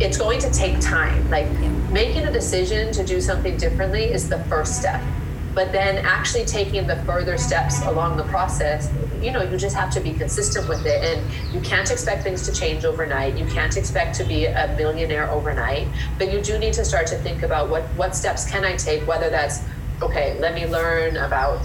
[0.00, 1.28] it's going to take time.
[1.30, 1.50] Like
[1.90, 5.02] making a decision to do something differently is the first step
[5.54, 8.90] but then actually taking the further steps along the process
[9.22, 11.02] you know you just have to be consistent with it.
[11.04, 13.36] And you can't expect things to change overnight.
[13.36, 15.88] You can't expect to be a millionaire overnight.
[16.18, 19.06] But you do need to start to think about what what steps can i take
[19.06, 19.62] whether that's
[20.02, 21.60] okay let me learn about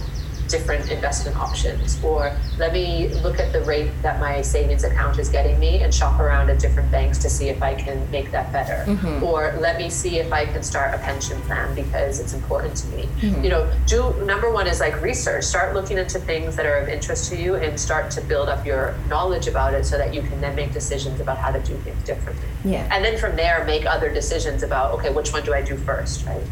[0.48, 5.28] different investment options or let me look at the rate that my savings account is
[5.28, 8.52] getting me and shop around at different banks to see if I can make that
[8.52, 8.84] better.
[8.86, 9.22] Mm-hmm.
[9.24, 12.86] or let me see if I can start a pension plan because it's important to
[12.88, 13.02] me.
[13.20, 13.44] Mm-hmm.
[13.44, 15.44] you know do number one is like research.
[15.44, 18.64] Start looking into things that are of interest to you and start to build up
[18.64, 21.76] your knowledge about it so that you can then make decisions about how to do
[21.78, 22.46] things differently.
[22.64, 22.88] Yeah.
[22.92, 26.26] And then from there make other decisions about okay which one do I do first
[26.26, 26.42] right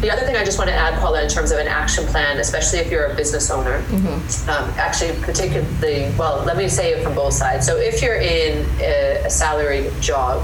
[0.00, 2.38] the other thing I just want to add, Paula, in terms of an action plan,
[2.38, 4.50] especially if you're a business owner, mm-hmm.
[4.50, 7.66] um, actually, particularly, well, let me say it from both sides.
[7.66, 10.42] So if you're in a, a salaried job,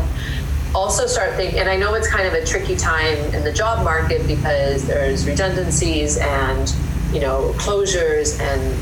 [0.75, 3.85] also start thinking, and I know it's kind of a tricky time in the job
[3.85, 6.75] market because there's redundancies and
[7.13, 8.75] you know closures and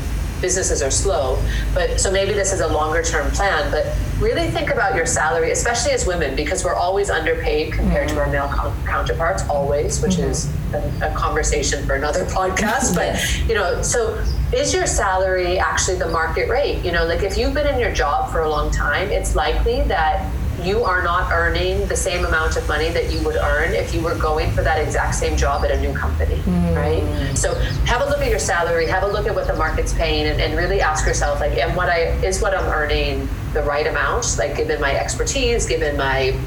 [0.43, 1.41] businesses are slow.
[1.73, 3.85] But so maybe this is a longer term plan, but
[4.19, 8.17] really think about your salary, especially as women, because we're always underpaid compared mm-hmm.
[8.17, 10.29] to our male counterparts, always, which mm-hmm.
[10.29, 12.93] is a, a, conversation for another podcast.
[12.93, 13.15] But,
[13.47, 14.21] you know, so
[14.53, 16.83] is your salary actually the market rate?
[16.83, 19.81] You know, like if you've been in your job for a long time, it's likely
[19.83, 20.29] that
[20.65, 24.01] you are not earning the same amount of money that you would earn if you
[24.01, 26.75] were going for that exact same job at a new company, mm.
[26.75, 27.37] right?
[27.37, 27.53] So
[27.85, 30.41] have a look at your salary, have a look at what the market's paying, and,
[30.41, 34.37] and really ask yourself, like, am what I is what I'm earning the right amount?
[34.37, 36.37] Like, given my expertise, given my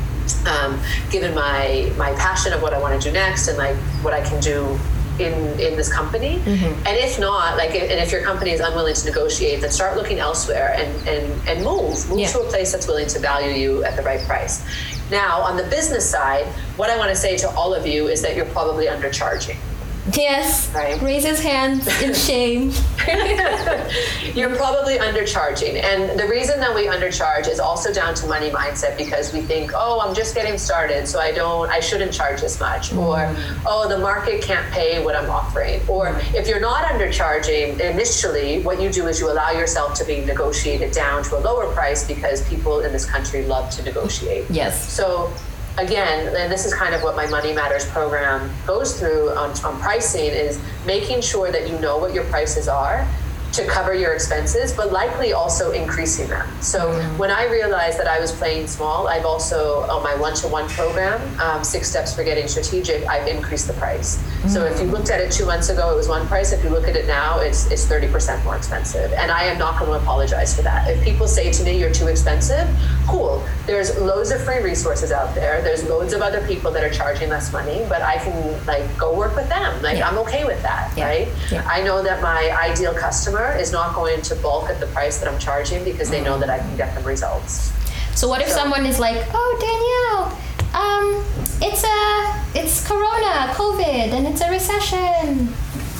[0.46, 4.14] um, given my my passion of what I want to do next, and like what
[4.14, 4.78] I can do
[5.20, 6.86] in in this company mm-hmm.
[6.86, 10.18] and if not like and if your company is unwilling to negotiate then start looking
[10.18, 12.28] elsewhere and and and move move yeah.
[12.28, 14.64] to a place that's willing to value you at the right price
[15.10, 16.46] now on the business side
[16.76, 19.56] what i want to say to all of you is that you're probably undercharging
[20.14, 20.72] Yes.
[20.74, 21.00] Right.
[21.02, 22.72] Raise his hands in shame.
[24.34, 25.82] You're probably undercharging.
[25.82, 29.72] And the reason that we undercharge is also down to money mindset because we think,
[29.74, 32.90] oh, I'm just getting started, so I don't I shouldn't charge as much.
[32.90, 32.98] Mm.
[32.98, 33.36] Or,
[33.66, 35.80] oh, the market can't pay what I'm offering.
[35.88, 40.24] Or if you're not undercharging initially, what you do is you allow yourself to be
[40.24, 44.44] negotiated down to a lower price because people in this country love to negotiate.
[44.50, 44.90] Yes.
[44.90, 45.32] So
[45.78, 49.78] again, and this is kind of what my Money Matters program goes through on, on
[49.80, 53.06] pricing, is making sure that you know what your prices are
[53.56, 56.46] to cover your expenses, but likely also increasing them.
[56.60, 57.18] So mm-hmm.
[57.18, 61.64] when I realized that I was playing small, I've also on my one-to-one program, um,
[61.64, 64.18] Six Steps for Getting Strategic, I've increased the price.
[64.18, 64.48] Mm-hmm.
[64.48, 66.52] So if you looked at it two months ago, it was one price.
[66.52, 69.58] If you look at it now, it's it's thirty percent more expensive, and I am
[69.58, 70.88] not going to apologize for that.
[70.90, 72.68] If people say to me, "You're too expensive,"
[73.08, 73.42] cool.
[73.66, 75.62] There's loads of free resources out there.
[75.62, 79.16] There's loads of other people that are charging less money, but I can like go
[79.16, 79.82] work with them.
[79.82, 80.08] Like yeah.
[80.08, 81.06] I'm okay with that, yeah.
[81.06, 81.28] right?
[81.50, 81.66] Yeah.
[81.66, 85.28] I know that my ideal customer is not going to bulk at the price that
[85.32, 87.72] I'm charging because they know that I can get them results.
[88.14, 90.38] So what if so, someone is like, "Oh, Danielle,
[90.74, 91.24] um,
[91.60, 95.48] it's a it's Corona, COVID, and it's a recession.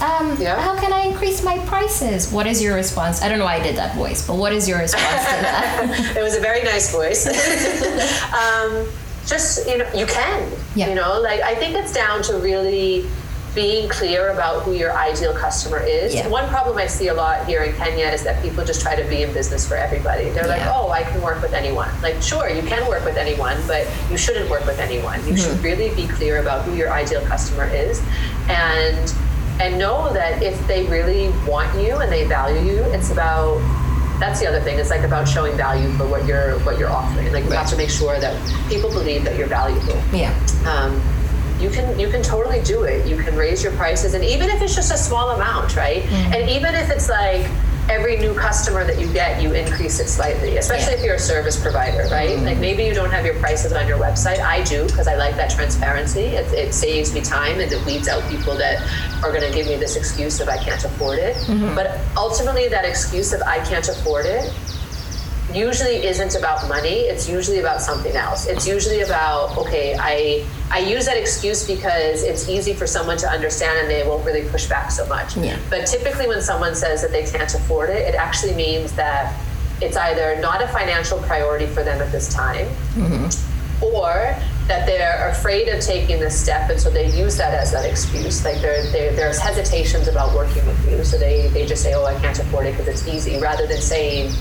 [0.03, 0.61] Um, yeah.
[0.61, 2.31] How can I increase my prices?
[2.31, 3.23] What is your response?
[3.23, 6.15] I don't know why I did that voice, but what is your response to that?
[6.17, 7.27] it was a very nice voice.
[8.35, 8.87] um,
[9.27, 10.53] just you know, you can.
[10.75, 10.89] Yeah.
[10.89, 13.07] You know, like I think it's down to really
[13.57, 16.15] being clear about who your ideal customer is.
[16.15, 16.29] Yeah.
[16.29, 19.09] One problem I see a lot here in Kenya is that people just try to
[19.09, 20.29] be in business for everybody.
[20.29, 20.69] They're yeah.
[20.69, 21.89] like, oh, I can work with anyone.
[22.03, 25.19] Like, sure, you can work with anyone, but you shouldn't work with anyone.
[25.27, 25.37] You mm-hmm.
[25.37, 28.01] should really be clear about who your ideal customer is
[28.49, 29.15] and
[29.59, 33.59] and know that if they really want you and they value you, it's about
[34.21, 34.79] that's the other thing.
[34.79, 37.33] It's like about showing value for what you're what you're offering.
[37.33, 37.61] Like you right.
[37.61, 38.35] have to make sure that
[38.69, 39.99] people believe that you're valuable.
[40.13, 40.33] Yeah.
[40.67, 41.01] Um,
[41.61, 43.07] you can you can totally do it.
[43.07, 46.03] You can raise your prices, and even if it's just a small amount, right?
[46.03, 46.33] Mm-hmm.
[46.35, 47.49] And even if it's like
[47.89, 50.99] every new customer that you get, you increase it slightly, especially yeah.
[50.99, 52.31] if you're a service provider, right?
[52.31, 52.45] Mm-hmm.
[52.45, 54.41] Like maybe you don't have your prices on your website.
[54.41, 56.21] I do because I like that transparency.
[56.21, 58.83] It, it, saves me time and it weeds out people that
[59.23, 61.37] are going to give me this excuse of I can't afford it.
[61.37, 61.75] Mm-hmm.
[61.75, 64.53] But ultimately, that excuse of I can't afford it
[65.57, 70.79] usually isn't about money it's usually about something else it's usually about okay i i
[70.79, 74.67] use that excuse because it's easy for someone to understand and they won't really push
[74.67, 75.59] back so much yeah.
[75.71, 79.35] but typically when someone says that they can't afford it it actually means that
[79.81, 83.85] it's either not a financial priority for them at this time mm-hmm.
[83.85, 84.37] or
[84.67, 88.45] that they're afraid of taking this step and so they use that as that excuse
[88.45, 92.19] like there, there's hesitations about working with you so they, they just say oh i
[92.21, 94.33] can't afford it because it's easy rather than saying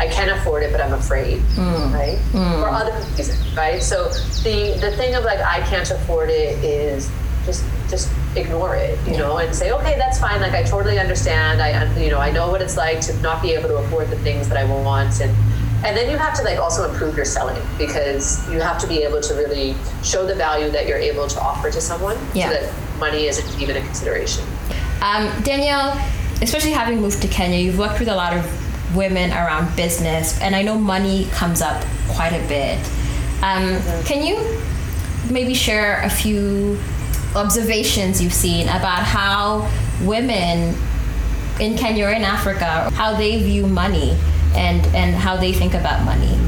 [0.00, 1.92] I can afford it, but I'm afraid, mm.
[1.92, 2.16] right?
[2.32, 2.62] Mm.
[2.62, 3.82] For other reasons, right?
[3.82, 4.08] So
[4.42, 7.10] the the thing of like I can't afford it is
[7.44, 10.40] just just ignore it, you know, and say, okay, that's fine.
[10.40, 11.60] Like I totally understand.
[11.60, 11.70] I
[12.00, 14.48] you know I know what it's like to not be able to afford the things
[14.48, 15.36] that I want, and
[15.84, 19.02] and then you have to like also improve your selling because you have to be
[19.02, 22.48] able to really show the value that you're able to offer to someone, yeah.
[22.48, 24.44] so that money isn't even a consideration.
[25.02, 25.92] Um, Danielle,
[26.40, 30.54] especially having moved to Kenya, you've worked with a lot of women around business, and
[30.54, 32.78] I know money comes up quite a bit.
[33.42, 34.06] Um, mm-hmm.
[34.06, 36.78] Can you maybe share a few
[37.34, 39.70] observations you've seen about how
[40.02, 40.74] women
[41.60, 44.16] in Kenya or in Africa, how they view money
[44.54, 46.38] and, and how they think about money?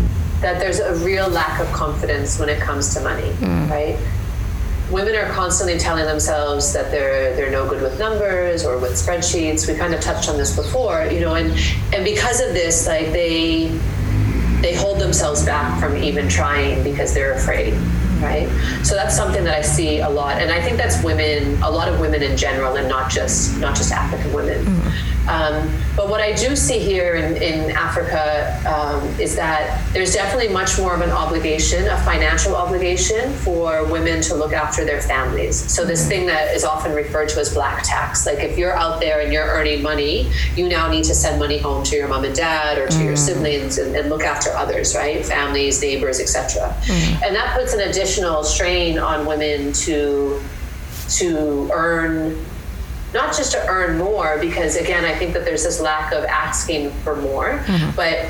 [0.41, 3.71] That there's a real lack of confidence when it comes to money, mm.
[3.71, 3.97] right?
[4.93, 9.67] Women are constantly telling themselves that they're they're no good with numbers or with spreadsheets.
[9.67, 11.51] We kind of touched on this before, you know, and
[11.95, 13.69] and because of this, like they
[14.61, 17.75] they hold themselves back from even trying because they're afraid
[18.23, 18.49] right
[18.85, 21.89] so that's something that i see a lot and i think that's women a lot
[21.89, 25.22] of women in general and not just not just african women mm-hmm.
[25.29, 30.53] Um, but what I do see here in, in Africa um, is that there's definitely
[30.53, 35.57] much more of an obligation, a financial obligation for women to look after their families.
[35.73, 39.01] So, this thing that is often referred to as black tax like if you're out
[39.01, 42.25] there and you're earning money, you now need to send money home to your mom
[42.25, 43.05] and dad or to mm.
[43.05, 45.25] your siblings and, and, look after others, right?
[45.25, 46.75] Families, neighbors, etc.
[46.85, 47.23] Mm.
[47.27, 50.41] And that puts an additional strain on women to
[51.09, 52.45] to earn
[53.13, 56.91] not just to earn more, because again, I think that there's this lack of asking
[57.05, 57.95] for more, mm-hmm.
[57.97, 58.27] but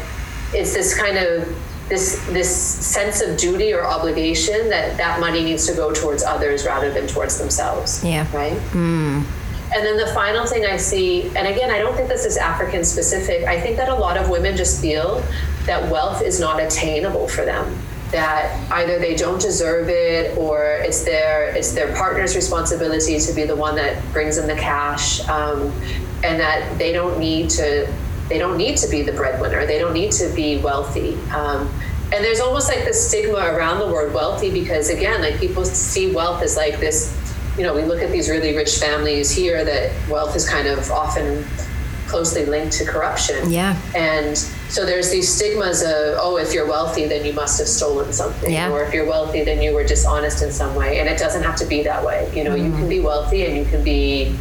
[0.55, 1.49] it's this kind of
[1.89, 6.65] this this sense of duty or obligation that that money needs to go towards others
[6.65, 8.05] rather than towards themselves.
[8.05, 8.27] Yeah.
[8.35, 8.57] Right.
[8.73, 9.25] Mm.
[9.75, 12.85] And then the final thing I see, and again, I don't think this is African
[12.85, 13.45] specific.
[13.45, 15.25] I think that a lot of women just feel
[15.65, 17.79] that wealth is not attainable for them
[18.13, 23.45] that either they don't deserve it or it's their it's their partner's responsibility to be
[23.45, 25.73] the one that brings in the cash um,
[26.23, 27.93] and that they don't need to
[28.29, 29.67] they don't need to be the breadwinner.
[29.67, 31.15] They don't need to be wealthy.
[31.35, 31.69] Um,
[32.15, 36.13] and there's almost like this stigma around the word wealthy because again like people see
[36.15, 37.19] wealth as like this
[37.57, 40.91] you know we look at these really rich families here that wealth is kind of
[40.91, 41.45] often
[42.13, 43.51] closely linked to corruption.
[43.51, 43.81] Yeah.
[43.97, 48.13] And so there's these stigmas of, oh, if you're wealthy, then you must have stolen
[48.13, 48.53] something.
[48.53, 48.71] Yeah.
[48.71, 51.01] Or if you're wealthy, then you were dishonest in some way.
[51.01, 52.31] And it doesn't have to be that way.
[52.37, 52.67] You know, mm.
[52.67, 54.37] you can be wealthy and you can be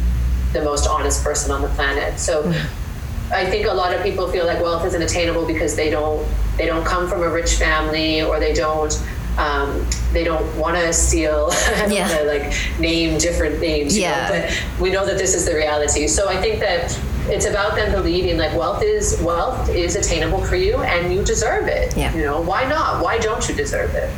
[0.52, 2.20] the most honest person on the planet.
[2.20, 2.54] So mm.
[3.32, 6.26] I think a lot of people feel like wealth isn't attainable because they don't
[6.58, 8.92] they don't come from a rich family or they don't
[9.38, 11.50] um, they don't want to steal.
[11.88, 12.22] Yeah.
[12.26, 13.96] like name different names.
[13.96, 14.28] Yeah.
[14.28, 16.06] Know, but we know that this is the reality.
[16.06, 16.98] So I think that
[17.28, 21.68] it's about them believing like wealth is wealth is attainable for you and you deserve
[21.68, 21.96] it.
[21.96, 22.14] Yeah.
[22.14, 23.02] You know, why not?
[23.02, 24.10] Why don't you deserve it?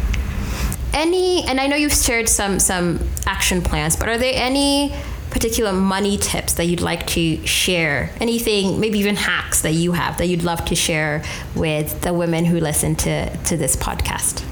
[0.92, 4.94] Any and I know you've shared some some action plans, but are there any
[5.30, 8.11] particular money tips that you'd like to share?
[8.20, 11.24] Anything, maybe even hacks that you have that you'd love to share
[11.57, 14.44] with the women who listen to, to this podcast?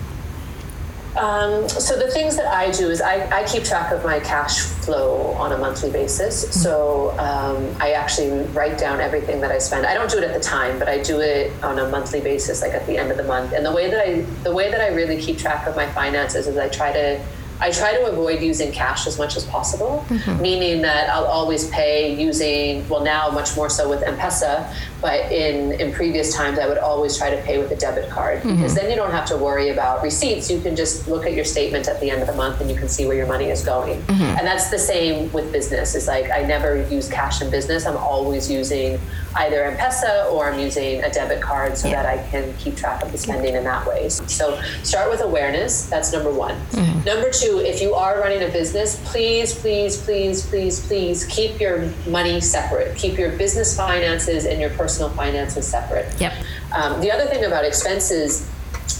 [1.22, 4.58] Um, so the things that I do is I, I, keep track of my cash
[4.58, 6.42] flow on a monthly basis.
[6.42, 6.52] Mm-hmm.
[6.52, 9.86] So um, I actually write down everything that I spend.
[9.86, 12.60] I don't do it at the time, but I do it on a monthly basis,
[12.60, 13.52] like at the end of the month.
[13.52, 16.48] And the way that I the way that I really keep track of my finances
[16.48, 17.24] is I try to
[17.62, 20.42] I try to avoid using cash as much as possible, mm-hmm.
[20.42, 25.32] meaning that I'll always pay using, well, now much more so with M Pesa, but
[25.32, 28.54] in, in previous times, I would always try to pay with a debit card mm-hmm.
[28.54, 30.48] because then you don't have to worry about receipts.
[30.48, 32.76] You can just look at your statement at the end of the month and you
[32.76, 34.00] can see where your money is going.
[34.02, 34.22] Mm-hmm.
[34.22, 35.96] And that's the same with business.
[35.96, 37.84] it's like I never use cash in business.
[37.84, 39.00] I'm always using
[39.34, 42.02] either M-Pesa or I'm using a debit card so yeah.
[42.02, 44.08] that I can keep track of the spending in that way.
[44.08, 45.86] So start with awareness.
[45.86, 46.54] That's number one.
[46.54, 47.04] Mm-hmm.
[47.04, 51.90] Number two, if you are running a business, please, please, please, please, please keep your
[52.06, 52.96] money separate.
[52.96, 56.20] Keep your business finances and your personal finances separate.
[56.20, 56.32] Yep.
[56.74, 58.48] Um, the other thing about expenses,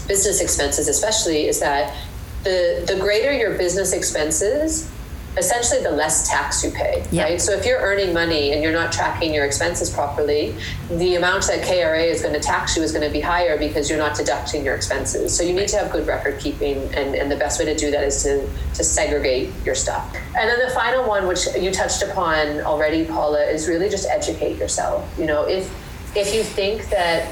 [0.07, 1.95] business expenses especially, is that
[2.43, 4.91] the the greater your business expenses,
[5.37, 7.29] essentially the less tax you pay, yep.
[7.29, 7.41] right?
[7.41, 10.55] So if you're earning money and you're not tracking your expenses properly,
[10.89, 13.89] the amount that KRA is going to tax you is going to be higher because
[13.89, 15.35] you're not deducting your expenses.
[15.35, 17.89] So you need to have good record keeping, and, and the best way to do
[17.91, 20.15] that is to, to segregate your stuff.
[20.37, 24.57] And then the final one, which you touched upon already, Paula, is really just educate
[24.57, 25.11] yourself.
[25.17, 25.71] You know, if
[26.15, 27.31] if you think that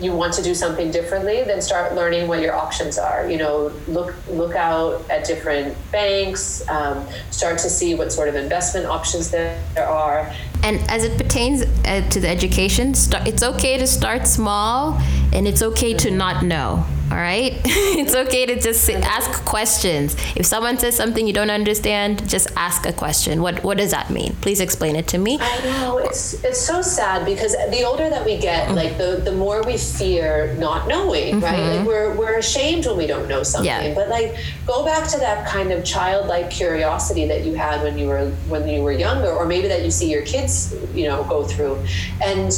[0.00, 3.30] you want to do something differently, then start learning what your options are.
[3.30, 8.34] You know, look look out at different banks, um, start to see what sort of
[8.34, 10.32] investment options there there are.
[10.64, 14.98] And as it pertains uh, to the education, start, it's okay to start small,
[15.32, 17.60] and it's okay to not know all right?
[18.02, 20.16] It's okay to just ask questions.
[20.34, 23.42] If someone says something you don't understand just ask a question.
[23.42, 24.34] What what does that mean?
[24.40, 25.38] Please explain it to me.
[25.40, 25.98] I know.
[25.98, 28.76] It's it's so sad because the older that we get mm-hmm.
[28.76, 31.44] like the the more we fear not knowing mm-hmm.
[31.44, 33.88] right like we're we're ashamed when we don't know something.
[33.88, 33.94] Yeah.
[33.94, 34.34] but like
[34.66, 38.66] go back to that kind of childlike curiosity that you had when you were when
[38.68, 41.76] you were younger or maybe that you see your kids you know go through.
[42.22, 42.50] And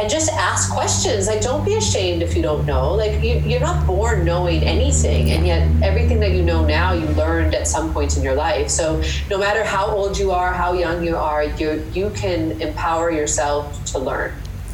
[0.00, 1.26] and just ask questions.
[1.26, 2.94] Like, don't be ashamed if you don't know.
[2.94, 7.06] Like, you, you're not born knowing anything, and yet everything that you know now you
[7.08, 8.70] learned at some point in your life.
[8.70, 13.10] So, no matter how old you are, how young you are, you you can empower
[13.10, 14.32] yourself to learn.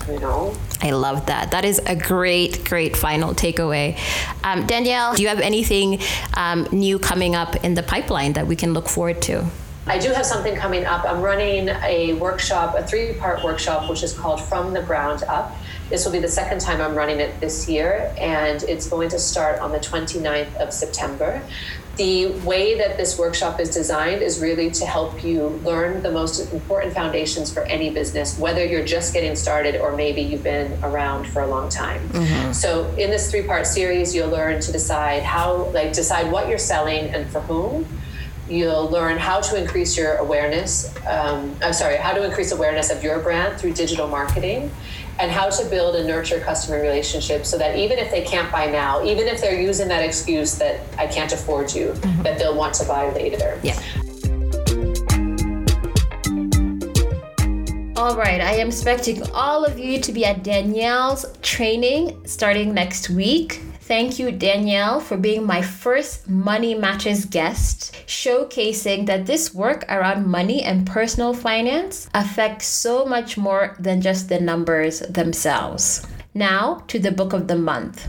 [0.09, 0.57] You know.
[0.81, 1.51] I love that.
[1.51, 3.99] That is a great, great final takeaway.
[4.45, 6.01] Um, Danielle, do you have anything
[6.35, 9.47] um, new coming up in the pipeline that we can look forward to?
[9.89, 11.05] I do have something coming up.
[11.05, 15.57] I'm running a workshop, a three part workshop, which is called From the Ground Up.
[15.91, 19.19] This will be the second time I'm running it this year, and it's going to
[19.21, 21.41] start on the 29th of September.
[21.95, 26.53] The way that this workshop is designed is really to help you learn the most
[26.53, 31.29] important foundations for any business, whether you're just getting started or maybe you've been around
[31.29, 32.07] for a long time.
[32.09, 32.53] Mm-hmm.
[32.53, 36.59] So, in this three part series, you'll learn to decide how, like, decide what you're
[36.59, 37.87] selling and for whom
[38.49, 40.95] You'll learn how to increase your awareness.
[41.07, 44.71] Um, I'm sorry, how to increase awareness of your brand through digital marketing,
[45.19, 48.67] and how to build and nurture customer relationships so that even if they can't buy
[48.67, 52.23] now, even if they're using that excuse that I can't afford you, mm-hmm.
[52.23, 53.59] that they'll want to buy later.
[53.63, 53.81] Yeah.
[57.97, 63.09] All right, I am expecting all of you to be at Danielle's training starting next
[63.09, 63.63] week.
[63.87, 70.27] Thank you, Danielle, for being my first Money Matters guest, showcasing that this work around
[70.27, 76.05] money and personal finance affects so much more than just the numbers themselves.
[76.35, 78.09] Now to the book of the month.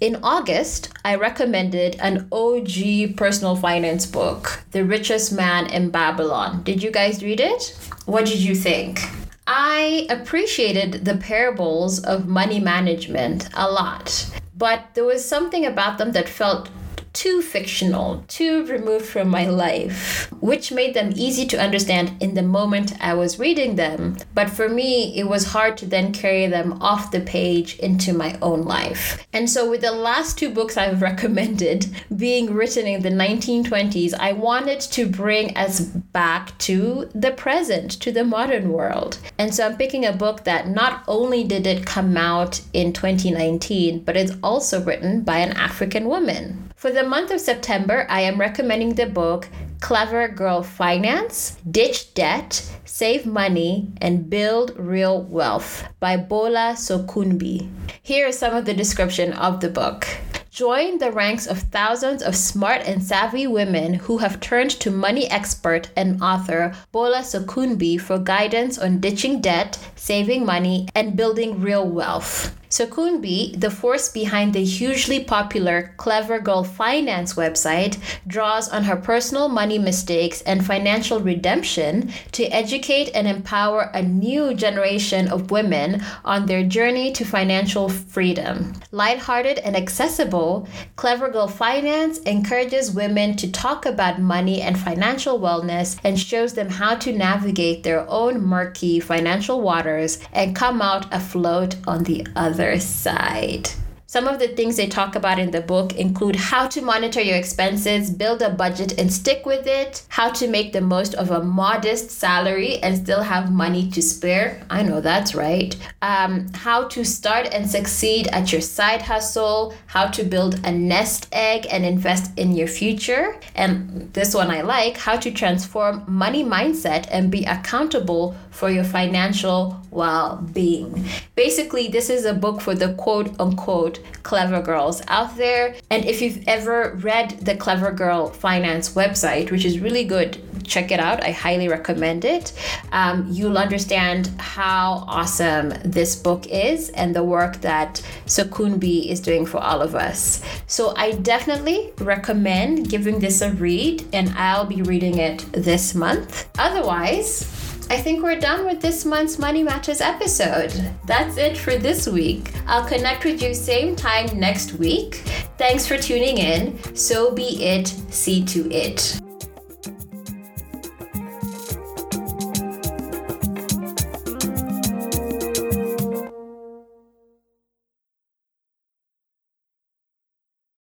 [0.00, 6.62] In August, I recommended an OG personal finance book, The Richest Man in Babylon.
[6.62, 7.78] Did you guys read it?
[8.06, 9.02] What did you think?
[9.46, 14.26] I appreciated the parables of money management a lot
[14.56, 16.68] but there was something about them that felt
[17.16, 22.42] too fictional, too removed from my life, which made them easy to understand in the
[22.42, 24.18] moment I was reading them.
[24.34, 28.38] But for me, it was hard to then carry them off the page into my
[28.42, 29.26] own life.
[29.32, 34.32] And so, with the last two books I've recommended being written in the 1920s, I
[34.32, 39.18] wanted to bring us back to the present, to the modern world.
[39.38, 44.04] And so, I'm picking a book that not only did it come out in 2019,
[44.04, 46.65] but it's also written by an African woman.
[46.76, 49.48] For the month of September, I am recommending the book
[49.80, 57.70] Clever Girl Finance Ditch Debt, Save Money, and Build Real Wealth by Bola Sokunbi.
[58.02, 60.06] Here is some of the description of the book.
[60.50, 65.30] Join the ranks of thousands of smart and savvy women who have turned to money
[65.30, 71.88] expert and author Bola Sokunbi for guidance on ditching debt, saving money, and building real
[71.88, 72.54] wealth.
[72.76, 77.96] Sokunbi, the force behind the hugely popular Clever Girl Finance website,
[78.26, 84.52] draws on her personal money mistakes and financial redemption to educate and empower a new
[84.52, 88.74] generation of women on their journey to financial freedom.
[88.90, 95.98] Lighthearted and accessible, Clever Girl Finance encourages women to talk about money and financial wellness
[96.04, 101.76] and shows them how to navigate their own murky financial waters and come out afloat
[101.86, 103.70] on the other other side.
[104.08, 107.36] Some of the things they talk about in the book include how to monitor your
[107.36, 111.42] expenses, build a budget and stick with it, how to make the most of a
[111.42, 114.64] modest salary and still have money to spare.
[114.70, 115.76] I know that's right.
[116.02, 121.26] Um, how to start and succeed at your side hustle, how to build a nest
[121.32, 123.40] egg and invest in your future.
[123.56, 128.84] And this one I like how to transform money mindset and be accountable for your
[128.84, 131.04] financial well being.
[131.34, 135.74] Basically, this is a book for the quote unquote clever girls out there.
[135.90, 140.90] And if you've ever read the Clever Girl Finance website, which is really good, check
[140.90, 141.22] it out.
[141.22, 142.52] I highly recommend it.
[142.92, 149.46] Um, you'll understand how awesome this book is and the work that Sokunbi is doing
[149.46, 150.42] for all of us.
[150.66, 156.48] So I definitely recommend giving this a read, and I'll be reading it this month.
[156.58, 160.72] Otherwise, I think we're done with this month's Money Matters episode.
[161.06, 162.52] That's it for this week.
[162.66, 165.22] I'll connect with you same time next week.
[165.56, 166.82] Thanks for tuning in.
[166.96, 169.20] So be it, see to it.